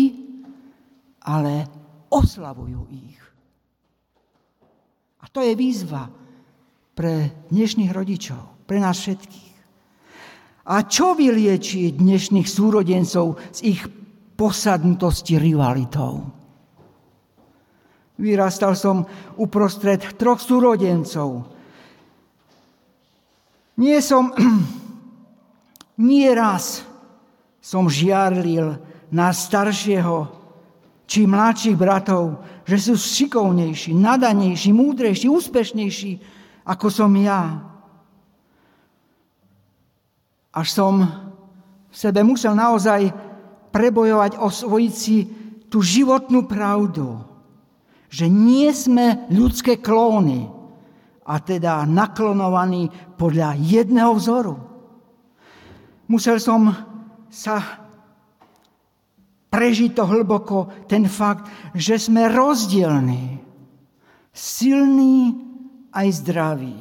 ale 1.25 1.67
oslavujú 2.11 2.81
ich. 2.91 3.19
A 5.21 5.25
to 5.31 5.41
je 5.41 5.57
výzva 5.57 6.05
pre 6.95 7.45
dnešných 7.51 7.91
rodičov, 7.91 8.67
pre 8.69 8.77
nás 8.79 9.01
všetkých. 9.01 9.53
A 10.65 10.81
čo 10.89 11.13
vylieči 11.13 11.93
dnešných 11.93 12.49
súrodencov 12.49 13.37
z 13.53 13.59
ich 13.77 13.81
posadnutosti 14.33 15.37
rivalitou? 15.37 16.25
Vyrastal 18.15 18.73
som 18.79 19.03
uprostred 19.35 20.15
troch 20.15 20.39
súrodencov. 20.39 21.51
Nie 23.75 23.99
som, 23.99 24.31
nie 25.99 26.27
raz 26.31 26.83
som 27.63 27.89
žiarlil 27.89 28.77
na 29.09 29.31
staršieho 29.31 30.29
či 31.05 31.29
mladších 31.29 31.77
bratov, 31.77 32.41
že 32.65 32.77
sú 32.81 32.93
šikovnejší, 32.97 33.93
nadanejší, 33.93 34.73
múdrejší, 34.73 35.29
úspešnejší, 35.29 36.11
ako 36.65 36.87
som 36.89 37.13
ja. 37.13 37.61
Až 40.49 40.67
som 40.73 40.93
v 41.89 41.95
sebe 41.95 42.25
musel 42.25 42.57
naozaj 42.57 43.13
prebojovať, 43.69 44.41
osvojiť 44.41 44.93
si 44.93 45.17
tú 45.69 45.85
životnú 45.85 46.49
pravdu, 46.49 47.21
že 48.09 48.25
nie 48.25 48.71
sme 48.73 49.29
ľudské 49.29 49.77
klóny, 49.77 50.55
a 51.25 51.41
teda 51.41 51.89
naklonovaní 51.89 52.93
podľa 53.17 53.57
jedného 53.57 54.13
vzoru. 54.13 54.74
Musel 56.05 56.37
som 56.37 56.69
sa 57.33 57.85
prežiť 59.49 59.95
to 59.95 60.03
hlboko 60.03 60.85
ten 60.85 61.07
fakt, 61.07 61.47
že 61.71 61.95
sme 61.95 62.27
rozdielní. 62.27 63.39
Silní 64.35 65.31
aj 65.95 66.07
zdraví. 66.19 66.75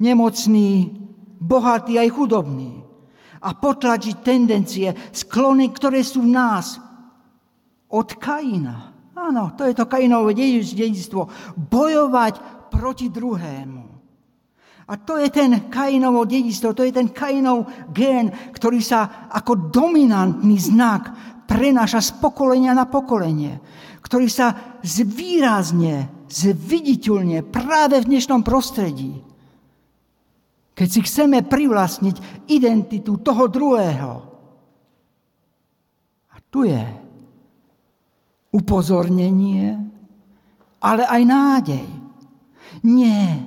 Nemocní, 0.00 0.96
bohatí 1.36 2.00
aj 2.00 2.08
chudobní. 2.08 2.80
A 3.38 3.54
potlačiť 3.54 4.16
tendencie, 4.24 4.88
sklony, 5.12 5.70
ktoré 5.70 6.02
sú 6.02 6.24
v 6.24 6.32
nás. 6.32 6.80
Od 7.92 8.08
Kaina. 8.16 8.96
Áno, 9.14 9.52
to 9.54 9.68
je 9.68 9.74
to 9.76 9.86
Kainovo 9.86 10.32
dedictvo. 10.32 11.28
Bojovať 11.54 12.34
proti 12.72 13.12
druhému. 13.12 13.97
A 14.88 14.96
to 14.96 15.20
je 15.20 15.28
ten 15.28 15.68
Kainovo 15.68 16.24
dedistvo, 16.24 16.72
to 16.72 16.80
je 16.80 16.92
ten 16.92 17.12
Kainov 17.12 17.68
gén, 17.92 18.32
ktorý 18.32 18.80
sa 18.80 19.28
ako 19.28 19.68
dominantný 19.68 20.56
znak 20.56 21.12
prenáša 21.44 22.00
z 22.00 22.10
pokolenia 22.16 22.72
na 22.72 22.88
pokolenie, 22.88 23.60
ktorý 24.00 24.32
sa 24.32 24.78
zvýrazne, 24.80 26.28
zviditeľne 26.32 27.44
práve 27.44 28.00
v 28.00 28.08
dnešnom 28.16 28.40
prostredí. 28.40 29.20
Keď 30.72 30.88
si 30.88 31.00
chceme 31.04 31.44
privlastniť 31.44 32.48
identitu 32.48 33.20
toho 33.20 33.44
druhého, 33.50 34.28
Tu 36.48 36.72
je 36.72 36.84
upozornenie, 38.56 39.76
ale 40.80 41.04
aj 41.04 41.22
nádej. 41.28 41.86
Nie, 42.88 43.44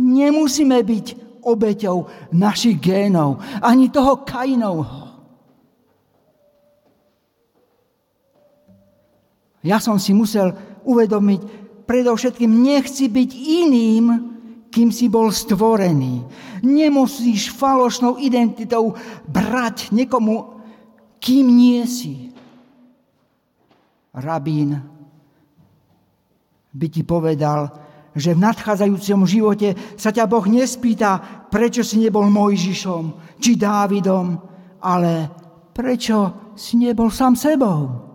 nemusíme 0.00 0.80
byť 0.80 1.06
obeťou 1.44 2.08
našich 2.32 2.80
génov, 2.80 3.40
ani 3.60 3.92
toho 3.92 4.24
Kainovho. 4.24 5.12
Ja 9.60 9.76
som 9.76 10.00
si 10.00 10.16
musel 10.16 10.56
uvedomiť, 10.88 11.40
predovšetkým 11.84 12.48
nechci 12.48 13.12
byť 13.12 13.30
iným, 13.36 14.04
kým 14.72 14.88
si 14.88 15.10
bol 15.12 15.28
stvorený. 15.28 16.24
Nemusíš 16.64 17.52
falošnou 17.52 18.16
identitou 18.22 18.96
brať 19.28 19.92
niekomu, 19.92 20.62
kým 21.20 21.44
nie 21.50 21.84
si. 21.84 22.32
Rabín 24.16 24.80
by 26.70 26.86
ti 26.86 27.02
povedal, 27.02 27.68
že 28.14 28.34
v 28.34 28.42
nadchádzajúcom 28.42 29.20
živote 29.26 29.68
sa 29.94 30.10
ťa 30.10 30.26
Boh 30.26 30.42
nespýta, 30.46 31.18
prečo 31.46 31.86
si 31.86 32.02
nebol 32.02 32.26
Mojžišom 32.26 33.38
či 33.38 33.54
Dávidom, 33.54 34.34
ale 34.82 35.12
prečo 35.70 36.50
si 36.58 36.76
nebol 36.76 37.08
sám 37.08 37.38
sebou. 37.38 38.10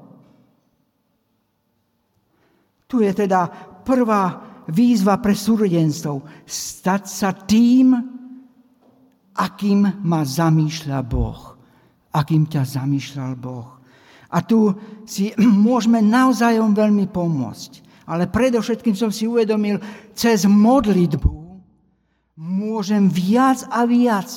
Tu 2.85 3.01
je 3.01 3.11
teda 3.11 3.49
prvá 3.81 4.23
výzva 4.69 5.17
pre 5.17 5.33
súrodenstv. 5.33 6.45
Stať 6.45 7.03
sa 7.09 7.33
tým, 7.33 7.97
akým 9.35 9.81
ma 10.05 10.21
zamýšľa 10.21 10.99
Boh. 11.05 11.57
Akým 12.15 12.45
ťa 12.47 12.63
zamýšľal 12.63 13.33
Boh. 13.35 13.67
A 14.31 14.41
tu 14.41 14.73
si 15.05 15.33
môžeme 15.67 16.01
navzájom 16.01 16.73
veľmi 16.73 17.09
pomôcť. 17.09 17.84
Ale 18.05 18.29
predovšetkým 18.29 18.93
som 18.93 19.09
si 19.09 19.25
uvedomil, 19.25 19.81
cez 20.13 20.45
modlitbu 20.45 21.31
môžem 22.37 23.09
viac 23.09 23.65
a 23.73 23.83
viac 23.89 24.29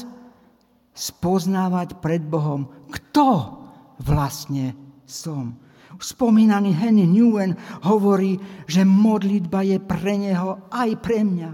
spoznávať 0.96 2.00
pred 2.02 2.24
Bohom, 2.24 2.66
kto 2.88 3.54
vlastne 4.00 4.72
som 5.04 5.54
spomínaný 5.98 6.74
Henry 6.78 7.06
Newen 7.06 7.58
hovorí, 7.82 8.38
že 8.70 8.86
modlitba 8.86 9.66
je 9.66 9.78
pre 9.82 10.14
neho 10.14 10.70
aj 10.70 10.90
pre 11.02 11.26
mňa. 11.26 11.50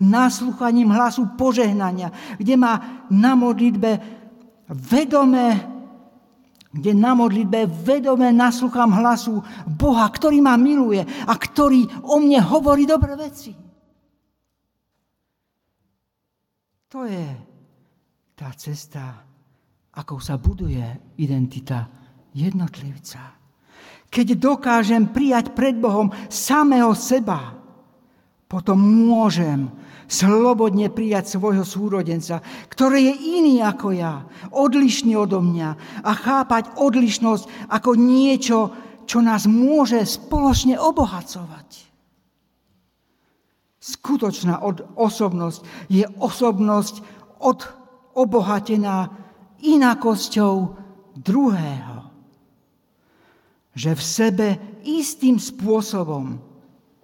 Nasluchaním 0.00 0.94
hlasu 0.94 1.34
požehnania, 1.34 2.14
kde 2.38 2.54
má 2.56 3.04
na 3.10 3.34
modlitbe 3.34 4.00
vedomé 4.70 5.58
kde 6.70 6.94
na 6.94 7.18
modlitbe 7.18 7.66
vedome 7.66 8.30
nasluchám 8.30 8.94
hlasu 8.94 9.42
Boha, 9.66 10.06
ktorý 10.06 10.38
ma 10.38 10.54
miluje 10.54 11.02
a 11.02 11.34
ktorý 11.34 12.06
o 12.06 12.22
mne 12.22 12.40
hovorí 12.46 12.86
dobré 12.86 13.18
veci. 13.18 13.52
To 16.90 17.06
je 17.06 17.26
tá 18.34 18.50
cesta, 18.54 19.22
ako 19.94 20.18
sa 20.22 20.38
buduje 20.38 21.14
identita 21.18 21.86
jednotlivca 22.34 23.40
keď 24.10 24.26
dokážem 24.36 25.06
prijať 25.14 25.54
pred 25.54 25.78
Bohom 25.78 26.10
samého 26.26 26.90
seba, 26.98 27.59
potom 28.50 28.82
môžem 28.82 29.70
slobodne 30.10 30.90
prijať 30.90 31.38
svojho 31.38 31.62
súrodenca, 31.62 32.42
ktorý 32.66 32.98
je 32.98 33.14
iný 33.38 33.62
ako 33.62 33.94
ja, 33.94 34.26
odlišný 34.50 35.14
odo 35.14 35.38
mňa 35.38 36.02
a 36.02 36.10
chápať 36.18 36.74
odlišnosť 36.74 37.70
ako 37.70 37.90
niečo, 37.94 38.74
čo 39.06 39.22
nás 39.22 39.46
môže 39.46 40.02
spoločne 40.02 40.74
obohacovať. 40.82 41.86
Skutočná 43.78 44.58
osobnosť 44.98 45.62
je 45.86 46.04
osobnosť 46.18 47.06
od 47.38 47.62
obohatená 48.18 49.14
inakosťou 49.62 50.54
druhého 51.14 52.00
že 53.70 53.94
v 53.94 54.02
sebe 54.02 54.48
istým 54.82 55.38
spôsobom 55.38 56.49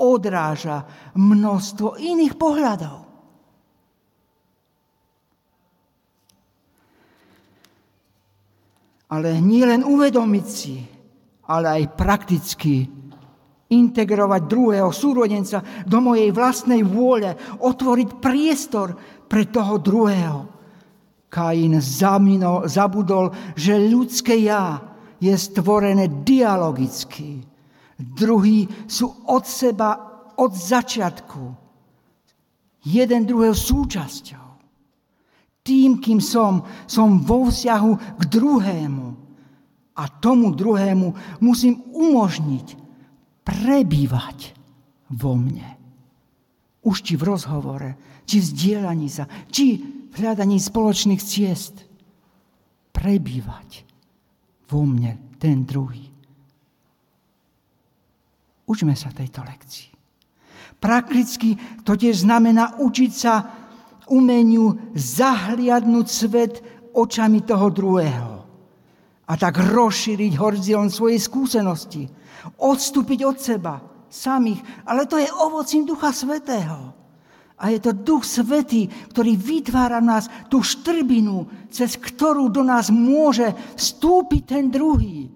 odráža 0.01 0.85
množstvo 1.17 1.97
iných 1.97 2.35
pohľadov. 2.37 2.99
Ale 9.07 9.39
nie 9.39 9.63
len 9.63 9.87
uvedomiť 9.87 10.47
si, 10.47 10.83
ale 11.47 11.79
aj 11.79 11.95
prakticky 11.95 12.91
integrovať 13.67 14.43
druhého 14.47 14.91
súrodenca 14.95 15.63
do 15.87 15.99
mojej 15.99 16.31
vlastnej 16.31 16.83
vôle, 16.87 17.35
otvoriť 17.63 18.09
priestor 18.23 18.95
pre 19.27 19.47
toho 19.51 19.79
druhého. 19.79 20.41
Kain 21.27 21.75
zabudol, 21.83 23.35
že 23.59 23.75
ľudské 23.91 24.39
ja 24.39 24.79
je 25.19 25.35
stvorené 25.35 26.23
dialogicky. 26.23 27.56
Druhý 27.97 28.69
sú 28.85 29.09
od 29.25 29.45
seba 29.49 30.17
od 30.37 30.53
začiatku. 30.53 31.43
Jeden 32.87 33.27
druhého 33.27 33.57
súčasťou. 33.57 34.47
Tým, 35.67 35.99
kým 35.99 36.23
som, 36.23 36.63
som 36.87 37.19
vo 37.19 37.51
vzťahu 37.51 38.21
k 38.21 38.23
druhému. 38.31 39.07
A 39.97 40.05
tomu 40.23 40.55
druhému 40.55 41.41
musím 41.43 41.83
umožniť 41.91 42.79
prebývať 43.43 44.55
vo 45.11 45.35
mne. 45.35 45.67
Už 46.87 47.03
či 47.03 47.19
v 47.19 47.27
rozhovore, 47.27 48.23
či 48.29 48.39
v 48.39 48.49
zdieľaní 48.55 49.09
sa, 49.11 49.27
či 49.51 49.81
v 50.13 50.15
hľadaní 50.15 50.63
spoločných 50.63 51.19
ciest. 51.19 51.83
Prebývať 52.95 53.83
vo 54.71 54.87
mne 54.87 55.19
ten 55.43 55.67
druhý. 55.67 56.06
Učme 58.67 58.99
sa 58.99 59.15
tejto 59.15 59.47
lekcii. 59.47 59.95
Prakticky 60.77 61.57
to 61.87 61.97
tiež 61.97 62.27
znamená 62.27 62.77
učiť 62.83 63.13
sa 63.15 63.35
umeniu 64.11 64.93
zahliadnúť 64.95 66.07
svet 66.07 66.55
očami 66.95 67.43
toho 67.43 67.71
druhého. 67.71 68.33
A 69.27 69.33
tak 69.35 69.59
rozšíriť 69.59 70.39
horizont 70.39 70.91
svojej 70.91 71.19
skúsenosti. 71.19 72.07
Odstúpiť 72.63 73.21
od 73.27 73.37
seba 73.43 73.83
samých. 74.07 74.63
Ale 74.87 75.11
to 75.11 75.19
je 75.19 75.27
ovocím 75.27 75.83
Ducha 75.83 76.15
Svetého. 76.15 76.95
A 77.57 77.73
je 77.73 77.81
to 77.81 77.97
Duch 77.97 78.23
Svetý, 78.23 78.87
ktorý 78.87 79.35
vytvára 79.35 79.99
nás 79.99 80.29
tú 80.47 80.63
štrbinu, 80.63 81.49
cez 81.73 81.97
ktorú 81.97 82.53
do 82.53 82.63
nás 82.63 82.93
môže 82.93 83.51
vstúpiť 83.75 84.43
ten 84.45 84.65
druhý. 84.69 85.33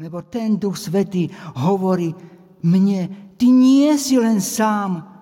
Lebo 0.00 0.24
ten 0.24 0.56
Duch 0.56 0.78
Svetý 0.78 1.28
hovorí 1.60 2.12
mne, 2.62 3.34
ty 3.36 3.50
nie 3.50 3.92
si 3.98 4.16
len 4.16 4.40
sám, 4.40 5.12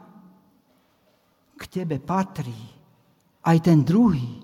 k 1.61 1.63
tebe 1.69 2.01
patrí 2.01 2.57
aj 3.45 3.57
ten 3.61 3.85
druhý, 3.85 4.41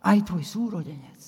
aj 0.00 0.18
tvoj 0.24 0.44
súrodenec. 0.44 1.20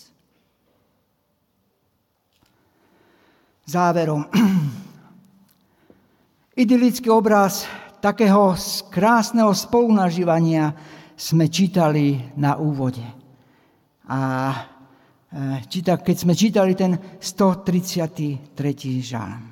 Záverom, 3.65 4.29
Idylický 6.55 7.11
obraz 7.11 7.67
takého 7.99 8.55
krásneho 8.87 9.51
spolunažívania 9.51 10.71
sme 11.19 11.51
čítali 11.51 12.31
na 12.39 12.55
úvode. 12.55 13.03
A 14.07 14.19
číta, 15.67 15.99
keď 15.99 16.17
sme 16.17 16.35
čítali 16.39 16.79
ten 16.79 16.95
133. 17.19 19.03
žalm. 19.03 19.45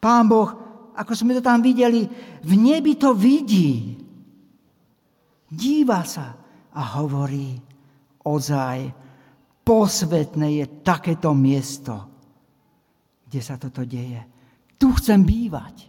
Pán 0.00 0.24
Boh, 0.28 0.50
ako 0.96 1.12
sme 1.12 1.36
to 1.36 1.42
tam 1.44 1.60
videli, 1.60 2.04
v 2.44 2.52
nebi 2.56 2.96
to 2.96 3.12
vidí. 3.12 3.96
Díva 5.48 6.04
sa 6.04 6.32
a 6.74 6.82
hovorí, 7.00 7.56
ozaj, 8.24 8.78
posvetné 9.64 10.60
je 10.60 10.66
takéto 10.84 11.32
miesto, 11.32 11.94
kde 13.24 13.40
sa 13.40 13.56
toto 13.56 13.84
deje. 13.84 14.20
Tu 14.76 14.86
chcem 15.00 15.24
bývať. 15.24 15.88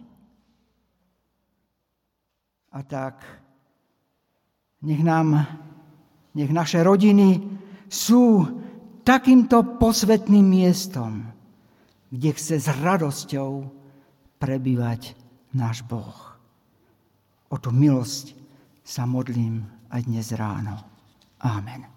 A 2.72 2.80
tak 2.84 3.24
nech 4.84 5.00
nám, 5.00 5.44
nech 6.36 6.52
naše 6.52 6.80
rodiny 6.84 7.56
sú 7.86 8.46
takýmto 9.06 9.78
posvetným 9.78 10.42
miestom, 10.42 11.30
kde 12.10 12.30
chce 12.34 12.62
s 12.62 12.68
radosťou 12.70 13.66
prebývať 14.38 15.14
náš 15.54 15.86
Boh. 15.86 16.36
O 17.50 17.56
tú 17.56 17.70
milosť 17.70 18.34
sa 18.82 19.06
modlím 19.06 19.66
aj 19.90 20.00
dnes 20.06 20.26
ráno. 20.34 20.82
Amen. 21.42 21.95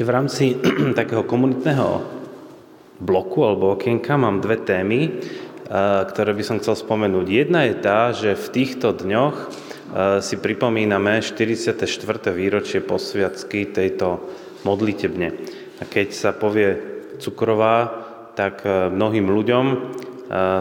Ešte 0.00 0.08
v 0.08 0.16
rámci 0.16 0.44
takého 0.96 1.28
komunitného 1.28 1.88
bloku 3.04 3.44
alebo 3.44 3.76
okienka 3.76 4.16
mám 4.16 4.40
dve 4.40 4.56
témy, 4.56 5.12
eh, 5.12 5.12
ktoré 6.08 6.32
by 6.32 6.40
som 6.40 6.56
chcel 6.56 6.72
spomenúť. 6.72 7.26
Jedna 7.28 7.68
je 7.68 7.74
tá, 7.76 8.08
že 8.16 8.32
v 8.32 8.48
týchto 8.48 8.96
dňoch 8.96 9.36
eh, 9.36 10.24
si 10.24 10.40
pripomíname 10.40 11.20
44. 11.20 11.84
výročie 12.32 12.80
posviacky 12.80 13.68
tejto 13.68 14.24
modlitebne. 14.64 15.36
A 15.76 15.84
keď 15.84 16.16
sa 16.16 16.32
povie 16.32 16.80
cukrová, 17.20 17.92
tak 18.32 18.64
eh, 18.64 18.88
mnohým 18.88 19.28
ľuďom 19.28 19.66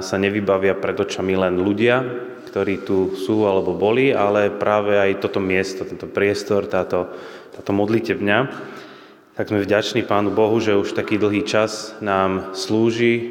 sa 0.04 0.16
nevybavia 0.20 0.76
pred 0.76 1.00
očami 1.00 1.40
len 1.40 1.64
ľudia, 1.64 2.04
ktorí 2.52 2.84
tu 2.84 3.16
sú 3.16 3.48
alebo 3.48 3.72
boli, 3.72 4.12
ale 4.12 4.52
práve 4.52 5.00
aj 5.00 5.24
toto 5.24 5.40
miesto, 5.40 5.88
tento 5.88 6.12
priestor, 6.12 6.68
táto, 6.68 7.08
táto 7.56 7.72
modlitebňa 7.72 8.38
tak 9.40 9.56
sme 9.56 9.64
vďační 9.64 10.04
Pánu 10.04 10.36
Bohu, 10.36 10.60
že 10.60 10.76
už 10.76 10.92
taký 10.92 11.16
dlhý 11.16 11.48
čas 11.48 11.96
nám 12.04 12.52
slúži 12.60 13.16
e, 13.16 13.26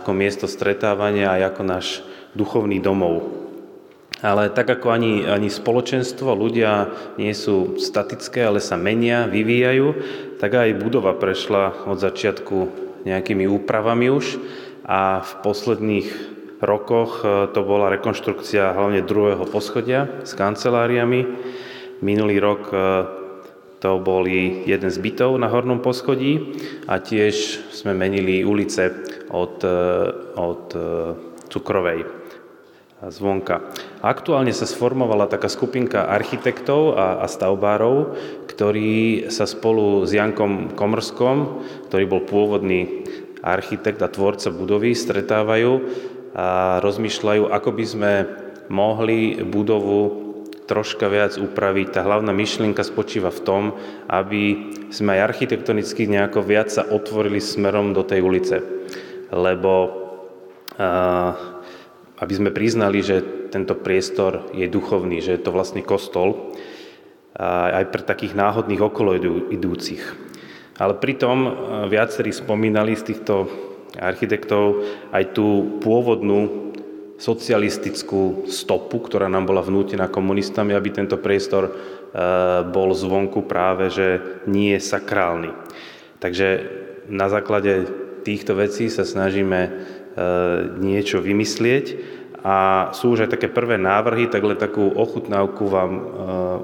ako 0.00 0.16
miesto 0.16 0.48
stretávania 0.48 1.36
aj 1.36 1.52
ako 1.52 1.62
náš 1.68 1.86
duchovný 2.32 2.80
domov. 2.80 3.28
Ale 4.24 4.48
tak 4.48 4.72
ako 4.72 4.88
ani, 4.88 5.28
ani 5.28 5.52
spoločenstvo, 5.52 6.32
ľudia 6.32 6.88
nie 7.20 7.36
sú 7.36 7.76
statické, 7.76 8.40
ale 8.40 8.64
sa 8.64 8.80
menia, 8.80 9.28
vyvíjajú, 9.28 10.00
tak 10.40 10.56
aj 10.56 10.80
budova 10.80 11.12
prešla 11.12 11.92
od 11.92 12.00
začiatku 12.00 12.72
nejakými 13.04 13.44
úpravami 13.44 14.08
už 14.08 14.40
a 14.88 15.20
v 15.20 15.32
posledných 15.44 16.08
rokoch 16.64 17.20
e, 17.20 17.52
to 17.52 17.60
bola 17.60 17.92
rekonštrukcia 17.92 18.72
hlavne 18.72 19.04
druhého 19.04 19.44
poschodia 19.44 20.24
s 20.24 20.32
kanceláriami. 20.32 21.28
Minulý 22.00 22.40
rok 22.40 22.72
e, 22.72 22.76
to 23.82 23.98
boli 23.98 24.62
jeden 24.62 24.94
z 24.94 24.98
bytov 25.02 25.34
na 25.42 25.50
hornom 25.50 25.82
poschodí 25.82 26.54
a 26.86 27.02
tiež 27.02 27.66
sme 27.74 27.98
menili 27.98 28.46
ulice 28.46 28.94
od, 29.34 29.58
e, 29.66 29.78
od 30.38 30.64
e, 30.70 30.80
Cukrovej 31.50 32.06
zvonka. 33.10 33.74
Aktuálne 33.98 34.54
sa 34.54 34.62
sformovala 34.62 35.26
taká 35.26 35.50
skupinka 35.50 36.06
architektov 36.06 36.94
a, 36.94 37.18
a 37.18 37.26
stavbárov, 37.26 38.14
ktorí 38.46 39.26
sa 39.34 39.50
spolu 39.50 40.06
s 40.06 40.14
Jankom 40.14 40.78
Komrskom, 40.78 41.66
ktorý 41.90 42.04
bol 42.06 42.22
pôvodný 42.22 43.02
architekt 43.42 43.98
a 44.06 44.12
tvorca 44.12 44.54
budovy, 44.54 44.94
stretávajú 44.94 45.72
a 46.38 46.78
rozmýšľajú, 46.78 47.50
ako 47.50 47.70
by 47.74 47.84
sme 47.84 48.12
mohli 48.70 49.42
budovu 49.42 50.21
troška 50.66 51.10
viac 51.10 51.36
upraviť. 51.36 51.94
Tá 51.94 52.00
hlavná 52.06 52.30
myšlienka 52.30 52.86
spočíva 52.86 53.34
v 53.34 53.44
tom, 53.44 53.62
aby 54.06 54.72
sme 54.94 55.18
aj 55.18 55.34
architektonicky 55.34 56.06
nejako 56.06 56.40
viac 56.46 56.70
sa 56.70 56.86
otvorili 56.86 57.42
smerom 57.42 57.92
do 57.92 58.06
tej 58.06 58.22
ulice. 58.22 58.62
Lebo 59.32 60.00
aby 62.22 62.32
sme 62.32 62.54
priznali, 62.54 63.02
že 63.04 63.48
tento 63.52 63.76
priestor 63.76 64.54
je 64.56 64.64
duchovný, 64.70 65.20
že 65.20 65.36
je 65.36 65.42
to 65.42 65.52
vlastne 65.52 65.84
kostol 65.84 66.54
aj 67.36 67.88
pre 67.92 68.02
takých 68.04 68.32
náhodných 68.32 68.80
okolo 68.80 69.16
idúcich. 69.52 70.00
Ale 70.80 70.96
pritom 70.96 71.38
viacerí 71.92 72.32
spomínali 72.32 72.96
z 72.96 73.12
týchto 73.12 73.48
architektov 74.00 74.80
aj 75.12 75.36
tú 75.36 75.78
pôvodnú 75.84 76.71
socialistickú 77.22 78.50
stopu, 78.50 78.98
ktorá 78.98 79.30
nám 79.30 79.46
bola 79.46 79.62
vnútená 79.62 80.10
komunistami, 80.10 80.74
aby 80.74 80.90
tento 80.90 81.14
priestor 81.22 81.70
e, 81.70 81.72
bol 82.66 82.90
zvonku 82.90 83.46
práve, 83.46 83.94
že 83.94 84.06
nie 84.50 84.74
je 84.74 84.82
sakrálny. 84.82 85.54
Takže 86.18 86.46
na 87.06 87.30
základe 87.30 87.86
týchto 88.26 88.58
vecí 88.58 88.90
sa 88.90 89.06
snažíme 89.06 89.60
e, 89.62 89.70
niečo 90.82 91.22
vymyslieť 91.22 92.18
a 92.42 92.90
sú 92.90 93.14
už 93.14 93.30
aj 93.30 93.38
také 93.38 93.46
prvé 93.46 93.78
návrhy, 93.78 94.26
tak 94.26 94.42
len 94.42 94.58
takú 94.58 94.90
ochutnávku 94.90 95.70
vám 95.70 95.92
e, 95.94 96.02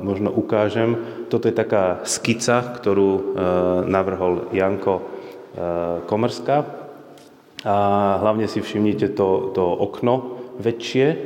možno 0.03 0.35
ukážem. 0.35 0.99
Toto 1.31 1.47
je 1.47 1.55
taká 1.55 2.03
skica, 2.03 2.67
ktorú 2.83 3.39
navrhol 3.87 4.51
Janko 4.51 5.07
Komerská. 6.11 6.67
A 7.67 7.77
hlavne 8.23 8.47
si 8.47 8.63
všimnite 8.63 9.19
to, 9.19 9.51
to 9.51 9.63
okno, 9.67 10.38
väčšie, 10.59 11.07
eh, 11.09 11.19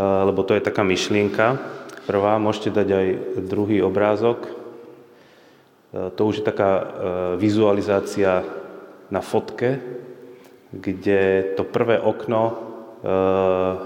lebo 0.00 0.44
to 0.44 0.54
je 0.54 0.62
taká 0.62 0.84
myšlienka. 0.84 1.58
Prvá, 2.06 2.36
môžete 2.36 2.70
dať 2.70 2.88
aj 2.88 3.06
druhý 3.48 3.80
obrázok. 3.82 4.46
Eh, 4.46 6.12
to 6.14 6.20
už 6.28 6.40
je 6.40 6.48
taká 6.48 6.70
eh, 6.76 6.84
vizualizácia 7.40 8.44
na 9.10 9.20
fotke, 9.24 9.80
kde 10.70 11.52
to 11.58 11.66
prvé 11.66 11.98
okno 11.98 12.70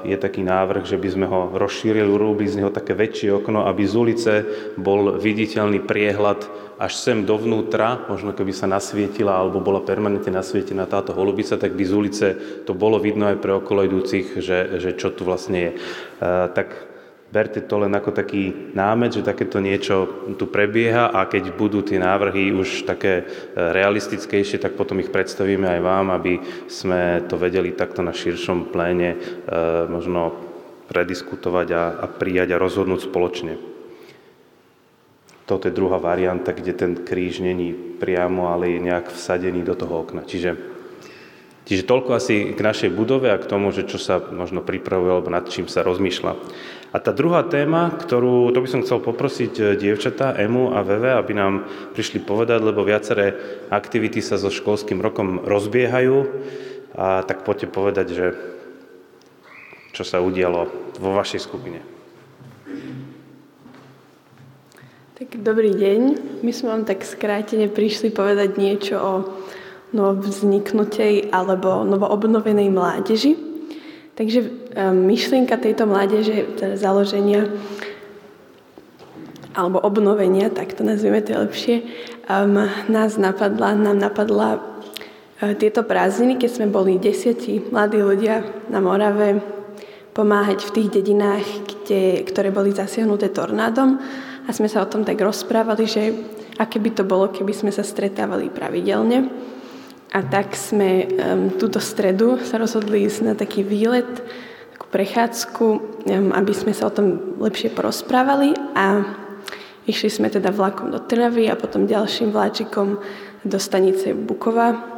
je 0.03 0.18
taký 0.18 0.43
návrh, 0.43 0.91
že 0.91 0.99
by 0.99 1.07
sme 1.07 1.27
ho 1.31 1.55
rozšírili, 1.55 2.03
urobili 2.03 2.51
z 2.51 2.59
neho 2.59 2.75
také 2.75 2.99
väčšie 2.99 3.31
okno, 3.31 3.62
aby 3.62 3.87
z 3.87 3.95
ulice 3.95 4.33
bol 4.75 5.22
viditeľný 5.22 5.87
priehľad 5.87 6.43
až 6.79 6.99
sem 6.99 7.22
dovnútra, 7.22 8.07
možno 8.11 8.35
keby 8.35 8.51
sa 8.51 8.66
nasvietila 8.66 9.39
alebo 9.39 9.62
bola 9.62 9.83
permanentne 9.83 10.35
nasvietená 10.35 10.91
táto 10.91 11.14
holubica, 11.14 11.55
tak 11.55 11.75
by 11.75 11.85
z 11.87 11.93
ulice 11.95 12.27
to 12.66 12.75
bolo 12.75 12.99
vidno 12.99 13.31
aj 13.31 13.39
pre 13.39 13.55
okoloidúcich, 13.55 14.43
že, 14.43 14.83
že 14.83 14.91
čo 14.99 15.14
tu 15.14 15.22
vlastne 15.22 15.59
je. 15.59 15.72
E, 15.75 15.79
tak 16.51 16.68
berte 17.35 17.66
to 17.66 17.83
len 17.83 17.91
ako 17.91 18.14
taký 18.14 18.75
námet, 18.79 19.18
že 19.18 19.27
takéto 19.27 19.59
niečo 19.59 20.27
tu 20.39 20.47
prebieha 20.47 21.11
a 21.11 21.27
keď 21.27 21.59
budú 21.59 21.83
tie 21.83 21.99
návrhy 21.99 22.55
už 22.55 22.87
také 22.87 23.22
e, 23.22 23.25
realistickejšie, 23.55 24.62
tak 24.62 24.79
potom 24.79 25.03
ich 25.03 25.11
predstavíme 25.11 25.66
aj 25.66 25.81
vám, 25.83 26.07
aby 26.14 26.39
sme 26.70 27.27
to 27.27 27.35
vedeli 27.35 27.75
takto 27.75 28.07
na 28.07 28.14
širšom 28.14 28.70
pléne 28.70 29.14
e, 29.14 29.18
možno 29.91 30.39
prediskutovať 30.87 31.68
a, 31.75 31.85
a 32.03 32.07
prijať 32.07 32.55
a 32.55 32.61
rozhodnúť 32.61 33.11
spoločne. 33.11 33.74
Toto 35.45 35.68
je 35.68 35.76
druhá 35.76 36.01
varianta, 36.01 36.57
kde 36.57 36.72
ten 36.72 36.92
kríž 37.05 37.45
není 37.45 37.76
priamo, 37.76 38.49
ale 38.49 38.76
je 38.76 38.80
nejak 38.80 39.12
vsadený 39.12 39.61
do 39.61 39.76
toho 39.76 40.01
okna. 40.01 40.24
Čiže, 40.24 40.57
čiže 41.68 41.84
toľko 41.84 42.16
asi 42.16 42.57
k 42.57 42.61
našej 42.64 42.90
budove 42.97 43.28
a 43.28 43.36
k 43.36 43.49
tomu, 43.49 43.68
že 43.68 43.84
čo 43.84 44.01
sa 44.01 44.18
možno 44.18 44.64
pripravuje 44.64 45.12
alebo 45.12 45.28
nad 45.28 45.45
čím 45.45 45.68
sa 45.68 45.84
rozmýšľa. 45.84 46.32
A 46.95 46.97
tá 47.03 47.11
druhá 47.11 47.45
téma, 47.45 47.92
ktorú, 47.92 48.55
to 48.55 48.62
by 48.62 48.68
som 48.70 48.82
chcel 48.86 49.03
poprosiť 49.05 49.53
eh, 49.61 49.64
dievčatá, 49.76 50.32
Emu 50.38 50.72
a 50.72 50.80
Veve, 50.80 51.12
aby 51.12 51.32
nám 51.36 51.68
prišli 51.92 52.24
povedať, 52.24 52.64
lebo 52.64 52.86
viaceré 52.86 53.36
aktivity 53.68 54.24
sa 54.24 54.40
so 54.40 54.49
školským 54.49 55.03
rokom 55.05 55.45
rozbiehajú, 55.45 56.16
a 56.95 57.26
tak 57.26 57.42
poďte 57.42 57.74
povedať, 57.74 58.07
že 58.14 58.26
čo 59.90 60.07
sa 60.07 60.22
udialo 60.22 60.70
vo 61.03 61.11
vašej 61.14 61.42
skupine. 61.42 61.93
Tak 65.14 65.46
dobrý 65.46 65.70
deň. 65.70 66.00
My 66.42 66.50
sme 66.50 66.74
vám 66.74 66.82
tak 66.90 67.06
skrátene 67.06 67.70
prišli 67.70 68.10
povedať 68.10 68.58
niečo 68.58 68.98
o 68.98 69.12
novovzniknutej 69.94 71.30
alebo 71.30 71.86
novoobnovenej 71.86 72.66
mládeži. 72.74 73.38
Takže 74.18 74.42
um, 74.42 75.06
myšlienka 75.06 75.54
tejto 75.62 75.86
mládeže, 75.86 76.58
teda 76.58 76.74
založenia 76.74 77.46
alebo 79.54 79.78
obnovenia, 79.86 80.50
tak 80.50 80.74
to 80.74 80.82
nazvieme 80.82 81.22
to 81.22 81.38
lepšie, 81.38 81.86
um, 82.26 82.66
nás 82.90 83.14
napadla, 83.14 83.78
nám 83.78 84.02
napadla 84.02 84.58
uh, 84.58 85.54
tieto 85.54 85.86
prázdniny, 85.86 86.42
keď 86.42 86.50
sme 86.58 86.66
boli 86.66 86.98
desiatí 86.98 87.62
mladí 87.70 88.02
ľudia 88.02 88.66
na 88.66 88.82
Morave 88.82 89.38
pomáhať 90.10 90.66
v 90.66 90.74
tých 90.74 90.88
dedinách, 90.90 91.46
kde, 91.70 92.26
ktoré 92.26 92.50
boli 92.50 92.74
zasiahnuté 92.74 93.30
tornádom 93.30 94.02
a 94.45 94.51
sme 94.53 94.68
sa 94.68 94.84
o 94.84 94.90
tom 94.90 95.09
tak 95.09 95.16
rozprávali, 95.16 95.88
že 95.88 96.12
aké 96.61 96.76
by 96.78 96.90
to 96.92 97.05
bolo, 97.05 97.32
keby 97.32 97.53
sme 97.57 97.72
sa 97.72 97.80
stretávali 97.80 98.53
pravidelne. 98.53 99.32
A 100.14 100.22
tak 100.22 100.55
sme 100.55 101.11
um, 101.11 101.11
túto 101.59 101.82
stredu 101.82 102.38
sa 102.47 102.61
rozhodli 102.61 103.03
ísť 103.03 103.20
na 103.26 103.34
taký 103.34 103.66
výlet, 103.66 104.07
takú 104.76 104.86
prechádzku, 104.92 105.66
um, 105.66 105.80
aby 106.30 106.53
sme 106.55 106.70
sa 106.70 106.86
o 106.86 106.95
tom 106.95 107.34
lepšie 107.42 107.74
porozprávali 107.74 108.55
a 108.78 109.03
išli 109.90 110.12
sme 110.12 110.30
teda 110.30 110.55
vlakom 110.55 110.95
do 110.95 111.03
Trnavy 111.03 111.51
a 111.51 111.59
potom 111.59 111.90
ďalším 111.90 112.30
vláčikom 112.30 113.03
do 113.42 113.59
stanice 113.59 114.14
Bukova 114.14 114.95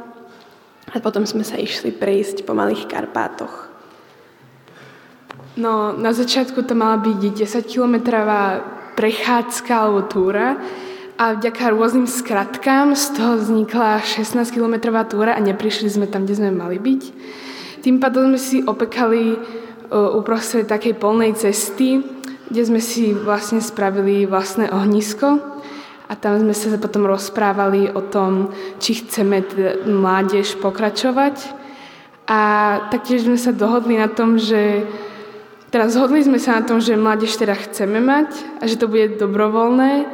a 0.93 0.97
potom 1.01 1.25
sme 1.25 1.43
sa 1.43 1.57
išli 1.57 1.97
prejsť 1.97 2.45
po 2.45 2.53
Malých 2.53 2.85
Karpátoch. 2.85 3.73
No, 5.57 5.97
na 5.97 6.13
začiatku 6.13 6.69
to 6.69 6.77
mala 6.77 7.01
byť 7.01 7.17
10-kilometrová 7.41 8.76
prechádzka 8.97 9.73
alebo 9.77 10.09
túra 10.09 10.57
a 11.21 11.37
vďaka 11.37 11.73
rôznym 11.73 12.09
skratkám 12.09 12.97
z 12.97 13.17
toho 13.17 13.37
vznikla 13.37 14.01
16-kilometrová 14.01 15.05
túra 15.05 15.37
a 15.37 15.41
neprišli 15.45 15.89
sme 15.93 16.09
tam, 16.09 16.25
kde 16.25 16.41
sme 16.41 16.51
mali 16.53 16.81
byť. 16.81 17.03
Tým 17.85 18.01
pádom 18.01 18.33
sme 18.33 18.41
si 18.41 18.65
opekali 18.65 19.37
uprostred 19.93 20.67
takej 20.67 20.99
polnej 20.99 21.37
cesty, 21.39 22.03
kde 22.51 22.63
sme 22.67 22.81
si 22.83 23.15
vlastne 23.15 23.63
spravili 23.63 24.27
vlastné 24.27 24.73
ohnisko 24.75 25.39
a 26.07 26.13
tam 26.19 26.43
sme 26.43 26.55
sa 26.55 26.75
potom 26.79 27.07
rozprávali 27.07 27.91
o 27.91 28.03
tom, 28.03 28.51
či 28.83 29.03
chceme 29.03 29.43
mládež 29.87 30.59
pokračovať. 30.59 31.67
A 32.27 32.41
taktiež 32.91 33.23
sme 33.23 33.39
sa 33.39 33.55
dohodli 33.55 33.95
na 33.95 34.11
tom, 34.11 34.35
že 34.35 34.83
teraz 35.71 35.95
zhodli 35.95 36.23
sme 36.23 36.39
sa 36.41 36.61
na 36.61 36.63
tom, 36.67 36.79
že 36.83 36.99
mládež 36.99 37.37
teda 37.37 37.55
chceme 37.55 38.01
mať 38.03 38.31
a 38.61 38.69
že 38.69 38.79
to 38.79 38.87
bude 38.91 39.21
dobrovoľné. 39.21 40.07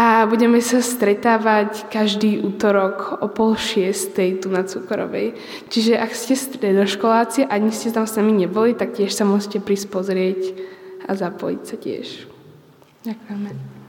A 0.00 0.24
budeme 0.24 0.64
sa 0.64 0.80
stretávať 0.80 1.92
každý 1.92 2.40
útorok 2.40 3.20
o 3.20 3.28
pol 3.28 3.52
šiestej 3.52 4.40
tu 4.40 4.48
na 4.48 4.64
Cukorovej. 4.64 5.36
Čiže 5.68 6.00
ak 6.00 6.16
ste 6.16 6.40
stredoškoláci 6.40 7.44
a 7.44 7.60
ani 7.60 7.68
ste 7.68 7.92
tam 7.92 8.08
s 8.08 8.16
nami 8.16 8.32
neboli, 8.32 8.72
tak 8.72 8.96
tiež 8.96 9.12
sa 9.12 9.28
môžete 9.28 9.60
prísť 9.60 9.92
pozrieť 9.92 10.56
a 11.04 11.12
zapojiť 11.12 11.60
sa 11.68 11.76
tiež. 11.76 12.06
Ďakujeme. 13.04 13.79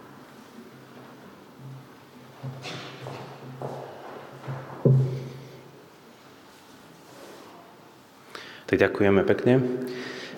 Tak 8.71 8.79
ďakujeme 8.79 9.27
pekne. 9.27 9.59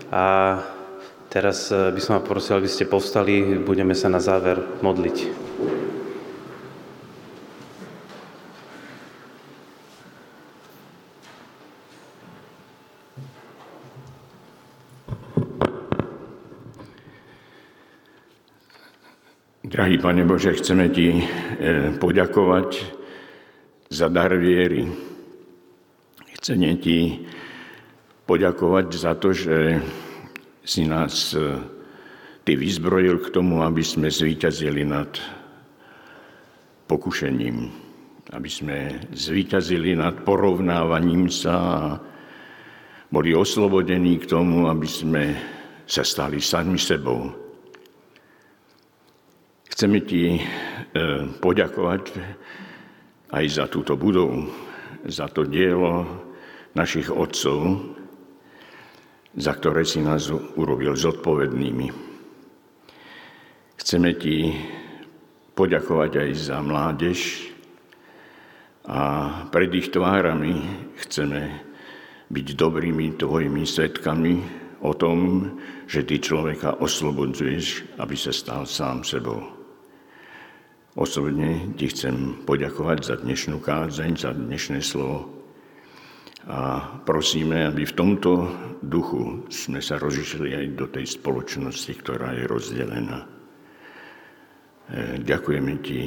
A 0.09 0.57
teraz 1.29 1.69
eh, 1.69 1.93
by 1.93 2.01
som 2.01 2.17
vás 2.17 2.25
prosil, 2.25 2.57
aby 2.57 2.65
ste 2.65 2.89
povstali, 2.89 3.61
budeme 3.61 3.93
sa 3.93 4.09
na 4.09 4.17
záver 4.17 4.57
modliť. 4.81 5.17
Drahý 19.61 20.01
Pane 20.01 20.25
Bože, 20.25 20.57
chceme 20.57 20.89
Ti 20.89 21.07
eh, 21.13 21.23
poďakovať 22.01 22.81
za 23.93 24.09
dar 24.09 24.33
viery. 24.33 24.89
Chceme 26.33 26.81
Ti 26.81 27.29
poďakovať 28.23 28.87
za 28.95 29.13
to, 29.19 29.35
že 29.35 29.83
si 30.63 30.87
nás 30.87 31.35
e, 31.35 31.59
Ty 32.43 32.59
vyzbrojil 32.59 33.23
k 33.23 33.31
tomu, 33.31 33.63
aby 33.63 33.79
sme 33.79 34.11
zvíťazili 34.11 34.83
nad 34.83 35.15
pokušením, 36.91 37.71
aby 38.35 38.49
sme 38.51 38.99
zvíťazili 39.15 39.95
nad 39.95 40.27
porovnávaním 40.27 41.31
sa 41.31 41.55
a 41.55 41.79
boli 43.07 43.31
oslobodení 43.31 44.19
k 44.19 44.27
tomu, 44.27 44.67
aby 44.67 44.87
sme 44.89 45.23
sa 45.87 46.03
stali 46.03 46.43
sami 46.43 46.75
sebou. 46.75 47.31
Chceme 49.71 49.99
Ti 50.03 50.23
e, 50.35 50.41
poďakovať 51.39 52.03
aj 53.31 53.45
za 53.51 53.65
túto 53.71 53.95
budovu, 53.95 54.51
za 55.07 55.31
to 55.31 55.47
dielo 55.47 56.03
našich 56.75 57.07
otcov, 57.07 57.59
za 59.33 59.53
ktoré 59.57 59.81
si 59.81 60.01
nás 60.01 60.29
urobil 60.29 60.93
zodpovednými. 60.93 61.87
Chceme 63.81 64.09
ti 64.15 64.53
poďakovať 65.57 66.11
aj 66.21 66.29
za 66.37 66.57
mládež 66.61 67.19
a 68.85 68.99
pred 69.49 69.69
ich 69.73 69.89
tvárami 69.89 70.61
chceme 71.01 71.41
byť 72.29 72.47
dobrými 72.57 73.17
tvojimi 73.17 73.63
svetkami 73.65 74.33
o 74.83 74.91
tom, 74.93 75.49
že 75.87 76.03
ty 76.03 76.19
človeka 76.19 76.81
oslobodzuješ, 76.81 77.97
aby 78.01 78.15
sa 78.17 78.33
stal 78.33 78.65
sám 78.65 79.05
sebou. 79.05 79.41
Osobne 80.93 81.73
ti 81.73 81.89
chcem 81.89 82.45
poďakovať 82.45 82.99
za 83.01 83.15
dnešnú 83.17 83.57
kázeň, 83.57 84.11
za 84.13 84.31
dnešné 84.33 84.83
slovo 84.85 85.42
a 86.47 86.99
prosíme, 87.07 87.71
aby 87.71 87.87
v 87.87 87.95
tomto 87.95 88.31
duchu 88.83 89.47
sme 89.47 89.79
sa 89.79 89.95
rozišli 89.95 90.51
aj 90.51 90.65
do 90.75 90.85
tej 90.91 91.05
spoločnosti, 91.07 91.91
ktorá 92.03 92.35
je 92.35 92.43
rozdelená. 92.43 93.23
E, 93.23 93.27
ďakujeme 95.23 95.73
Ti 95.79 95.99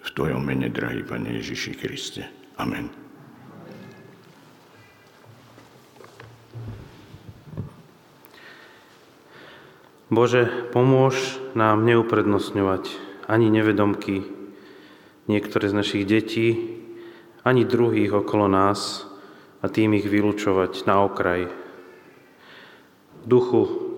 v 0.00 0.08
Tvojom 0.16 0.40
mene, 0.40 0.72
drahý 0.72 1.04
Pane 1.04 1.36
Ježiši 1.36 1.72
Kriste. 1.76 2.24
Amen. 2.56 2.88
Bože, 10.10 10.48
pomôž 10.74 11.38
nám 11.54 11.86
neuprednostňovať 11.86 12.90
ani 13.30 13.46
nevedomky, 13.46 14.26
niektoré 15.30 15.70
z 15.70 15.78
našich 15.78 16.02
detí, 16.02 16.80
ani 17.46 17.62
druhých 17.62 18.24
okolo 18.24 18.50
nás, 18.50 19.09
a 19.60 19.66
tým 19.68 19.96
ich 19.96 20.08
vylúčovať 20.08 20.88
na 20.88 21.04
okraj. 21.04 21.52
Duchu 23.24 23.90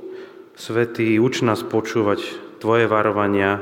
Svetý, 0.53 1.17
uč 1.17 1.41
nás 1.41 1.65
počúvať 1.65 2.21
Tvoje 2.61 2.87
varovania, 2.87 3.59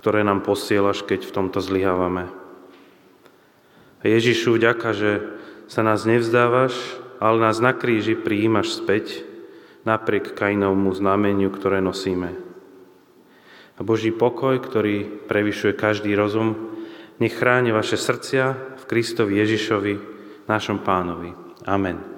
ktoré 0.00 0.24
nám 0.26 0.42
posielaš, 0.42 1.04
keď 1.06 1.28
v 1.28 1.34
tomto 1.34 1.60
zlyhávame. 1.62 2.26
Ježišu, 4.02 4.58
vďaka, 4.58 4.90
že 4.96 5.12
sa 5.70 5.80
nás 5.86 6.02
nevzdávaš, 6.04 6.74
ale 7.22 7.40
nás 7.40 7.62
na 7.62 7.72
kríži 7.72 8.18
prijímaš 8.18 8.76
späť, 8.76 9.22
napriek 9.84 10.32
Kainovmu 10.32 10.92
znameniu, 10.96 11.52
ktoré 11.52 11.78
nosíme. 11.84 12.36
A 13.76 13.80
Boží 13.84 14.10
pokoj, 14.12 14.60
ktorý 14.60 15.28
prevyšuje 15.28 15.72
každý 15.76 16.16
rozum, 16.16 16.76
nech 17.20 17.36
chráni 17.36 17.70
vaše 17.70 18.00
srdcia 18.00 18.76
v 18.80 18.84
Kristovi 18.88 19.38
Ježišovi, 19.38 20.13
našom 20.48 20.80
pánovi. 20.84 21.32
Amen. 21.64 22.13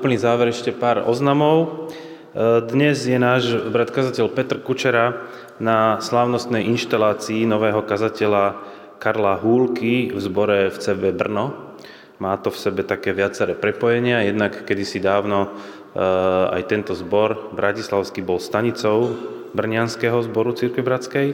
Úplný 0.00 0.16
záver 0.16 0.48
ešte 0.48 0.72
pár 0.72 1.04
oznamov. 1.04 1.92
E, 2.32 2.64
dnes 2.64 3.04
je 3.04 3.20
náš 3.20 3.52
brat 3.68 3.92
kazateľ 3.92 4.32
Petr 4.32 4.56
Kučera 4.56 5.28
na 5.60 6.00
slávnostnej 6.00 6.64
inštalácii 6.72 7.44
nového 7.44 7.84
kazateľa 7.84 8.64
Karla 8.96 9.36
Húlky 9.36 10.08
v 10.08 10.16
zbore 10.16 10.72
v 10.72 10.76
CB 10.80 11.12
Brno. 11.12 11.76
Má 12.16 12.32
to 12.40 12.48
v 12.48 12.56
sebe 12.56 12.80
také 12.80 13.12
viaceré 13.12 13.52
prepojenia, 13.52 14.24
jednak 14.24 14.64
kedysi 14.64 15.04
dávno 15.04 15.52
e, 15.92 16.00
aj 16.56 16.64
tento 16.64 16.96
zbor 16.96 17.52
bratislavský 17.52 18.24
bol 18.24 18.40
stanicou 18.40 19.20
Brňanského 19.52 20.16
zboru 20.24 20.56
Církvy 20.56 20.80
Bratskej 20.80 21.28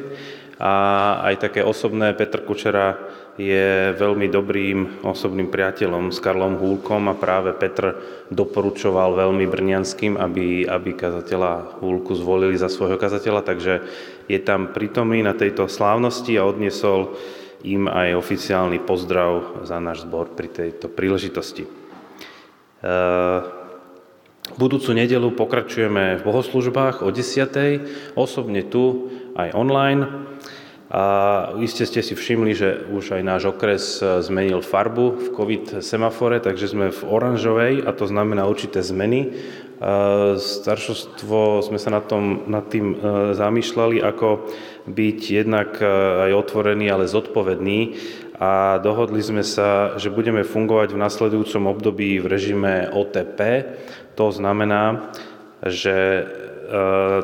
a 0.58 0.74
aj 1.22 1.38
také 1.38 1.62
osobné 1.62 2.18
Petr 2.18 2.42
Kučera 2.42 3.05
je 3.36 3.92
veľmi 3.92 4.32
dobrým 4.32 5.04
osobným 5.04 5.52
priateľom 5.52 6.08
s 6.08 6.24
Karlom 6.24 6.56
Húlkom 6.56 7.12
a 7.12 7.14
práve 7.14 7.52
Petr 7.52 8.00
doporučoval 8.32 9.12
veľmi 9.12 9.44
brňanským, 9.44 10.16
aby, 10.16 10.64
aby 10.64 10.90
kazateľa 10.96 11.84
Húlku 11.84 12.16
zvolili 12.16 12.56
za 12.56 12.72
svojho 12.72 12.96
kazateľa, 12.96 13.44
takže 13.44 13.84
je 14.24 14.38
tam 14.40 14.72
prítomný 14.72 15.20
na 15.20 15.36
tejto 15.36 15.68
slávnosti 15.68 16.32
a 16.40 16.48
odniesol 16.48 17.12
im 17.60 17.92
aj 17.92 18.16
oficiálny 18.16 18.80
pozdrav 18.80 19.64
za 19.68 19.76
náš 19.84 20.08
zbor 20.08 20.32
pri 20.32 20.48
tejto 20.48 20.88
príležitosti. 20.88 21.68
E, 21.68 21.70
Budúcu 24.56 24.94
nedelu 24.94 25.28
pokračujeme 25.34 26.16
v 26.16 26.24
bohoslužbách 26.24 27.02
o 27.02 27.10
10. 27.10 28.16
osobne 28.16 28.62
tu 28.64 29.10
aj 29.36 29.52
online. 29.52 30.32
A 30.86 31.02
iste 31.58 31.82
ste 31.82 31.98
si 31.98 32.14
všimli, 32.14 32.52
že 32.54 32.86
už 32.94 33.18
aj 33.18 33.22
náš 33.26 33.42
okres 33.50 33.98
zmenil 34.22 34.62
farbu 34.62 35.18
v 35.18 35.26
COVID 35.34 35.64
semafore, 35.82 36.38
takže 36.38 36.70
sme 36.70 36.94
v 36.94 37.02
oranžovej 37.02 37.82
a 37.82 37.90
to 37.90 38.06
znamená 38.06 38.46
určité 38.46 38.86
zmeny. 38.86 39.34
Staršostvo 40.38 41.60
sme 41.60 41.76
sa 41.76 41.92
nad, 41.92 42.08
tom, 42.08 42.48
nad 42.48 42.64
tým 42.72 42.96
e, 42.96 43.36
zamýšľali, 43.36 44.00
ako 44.00 44.48
byť 44.88 45.20
jednak 45.20 45.76
e, 45.76 45.86
aj 46.24 46.32
otvorený, 46.32 46.88
ale 46.88 47.04
zodpovedný 47.04 47.92
a 48.40 48.80
dohodli 48.80 49.20
sme 49.20 49.44
sa, 49.44 50.00
že 50.00 50.08
budeme 50.08 50.48
fungovať 50.48 50.96
v 50.96 51.02
nasledujúcom 51.04 51.76
období 51.76 52.24
v 52.24 52.26
režime 52.28 52.88
OTP. 52.88 53.68
To 54.16 54.32
znamená, 54.32 55.12
že 55.60 56.24
e, 56.24 56.24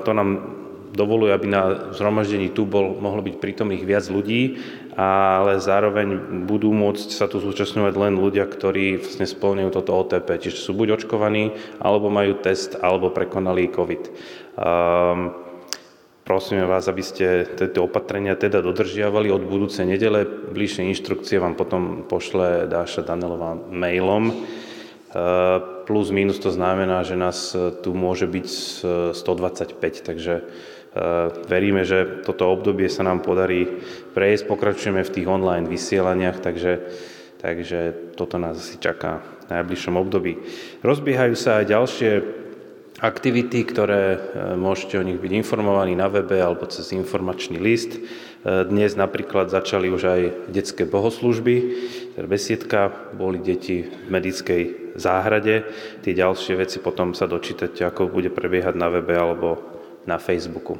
to 0.04 0.10
nám 0.12 0.61
dovoluje, 0.92 1.32
aby 1.32 1.46
na 1.48 1.62
zhromaždení 1.96 2.52
tu 2.52 2.68
bol, 2.68 3.00
mohlo 3.00 3.24
byť 3.24 3.40
prítomných 3.40 3.84
viac 3.88 4.04
ľudí, 4.12 4.60
ale 4.94 5.58
zároveň 5.58 6.40
budú 6.44 6.70
môcť 6.70 7.08
sa 7.16 7.26
tu 7.26 7.40
zúčastňovať 7.40 7.94
len 7.96 8.14
ľudia, 8.20 8.44
ktorí 8.44 9.00
vlastne 9.00 9.24
splňujú 9.24 9.70
toto 9.72 9.96
OTP. 9.96 10.28
Čiže 10.36 10.58
sú 10.60 10.76
buď 10.76 11.02
očkovaní, 11.02 11.56
alebo 11.80 12.12
majú 12.12 12.36
test, 12.38 12.76
alebo 12.78 13.08
prekonali 13.08 13.72
COVID. 13.72 14.02
Um, 14.56 15.42
Prosíme 16.22 16.70
vás, 16.70 16.86
aby 16.86 17.02
ste 17.02 17.50
tieto 17.58 17.90
opatrenia 17.90 18.38
teda 18.38 18.62
dodržiavali 18.62 19.26
od 19.34 19.42
budúcej 19.42 19.82
nedele. 19.82 20.22
Bližšie 20.24 20.86
inštrukcie 20.94 21.42
vám 21.42 21.58
potom 21.58 22.06
pošle 22.06 22.70
Dáša 22.70 23.02
Danelová 23.02 23.58
mailom. 23.58 24.30
Ehm, 24.30 25.82
plus 25.82 26.14
minus 26.14 26.38
to 26.38 26.54
znamená, 26.54 27.02
že 27.02 27.18
nás 27.18 27.50
tu 27.82 27.90
môže 27.90 28.30
byť 28.30 28.48
125, 29.18 30.06
takže 30.06 30.46
veríme, 31.48 31.88
že 31.88 32.20
toto 32.20 32.52
obdobie 32.52 32.88
sa 32.92 33.00
nám 33.00 33.24
podarí 33.24 33.64
prejsť, 34.12 34.44
pokračujeme 34.44 35.00
v 35.00 35.14
tých 35.14 35.26
online 35.28 35.64
vysielaniach, 35.64 36.44
takže, 36.44 36.72
takže 37.40 38.12
toto 38.12 38.36
nás 38.36 38.60
asi 38.60 38.76
čaká 38.76 39.24
v 39.48 39.56
najbližšom 39.56 39.96
období. 39.96 40.36
Rozbiehajú 40.84 41.34
sa 41.36 41.64
aj 41.64 41.72
ďalšie 41.72 42.10
aktivity, 43.02 43.66
ktoré 43.66 44.02
eh, 44.14 44.18
môžete 44.54 44.96
o 44.96 45.04
nich 45.04 45.18
byť 45.18 45.32
informovaní 45.34 45.98
na 45.98 46.06
webe 46.06 46.38
alebo 46.38 46.64
cez 46.70 46.94
informačný 46.94 47.58
list. 47.58 47.98
Eh, 47.98 48.62
dnes 48.64 48.94
napríklad 48.94 49.50
začali 49.50 49.90
už 49.90 50.02
aj 50.06 50.20
detské 50.54 50.86
bohoslužby, 50.86 51.54
teda 52.14 52.28
besiedka, 52.30 52.80
boli 53.18 53.42
deti 53.42 53.88
v 53.88 54.06
medickej 54.08 54.62
záhrade. 54.94 55.66
Tie 56.06 56.12
ďalšie 56.14 56.54
veci 56.54 56.78
potom 56.78 57.16
sa 57.16 57.26
dočítate, 57.26 57.82
ako 57.82 58.12
bude 58.12 58.30
prebiehať 58.30 58.78
na 58.78 58.88
webe 58.92 59.18
alebo 59.18 59.71
na 60.06 60.18
Facebooku. 60.18 60.78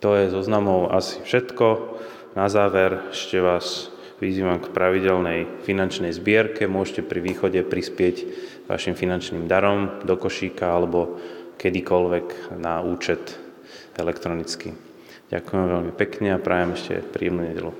To 0.00 0.16
je 0.16 0.28
zoznamov 0.32 0.92
asi 0.92 1.20
všetko. 1.24 1.96
Na 2.34 2.50
záver 2.50 3.14
ešte 3.14 3.38
vás 3.40 3.94
vyzývam 4.18 4.60
k 4.60 4.72
pravidelnej 4.72 5.64
finančnej 5.64 6.12
zbierke. 6.12 6.66
Môžete 6.66 7.04
pri 7.04 7.20
východe 7.20 7.60
prispieť 7.62 8.16
vašim 8.66 8.96
finančným 8.96 9.44
darom 9.44 10.00
do 10.02 10.14
košíka 10.16 10.64
alebo 10.64 11.20
kedykoľvek 11.60 12.56
na 12.58 12.80
účet 12.80 13.36
elektronicky. 13.96 14.74
Ďakujem 15.28 15.64
veľmi 15.66 15.92
pekne 15.94 16.36
a 16.36 16.42
prajem 16.42 16.76
ešte 16.76 16.94
príjemnú 17.00 17.44
nedelu. 17.44 17.72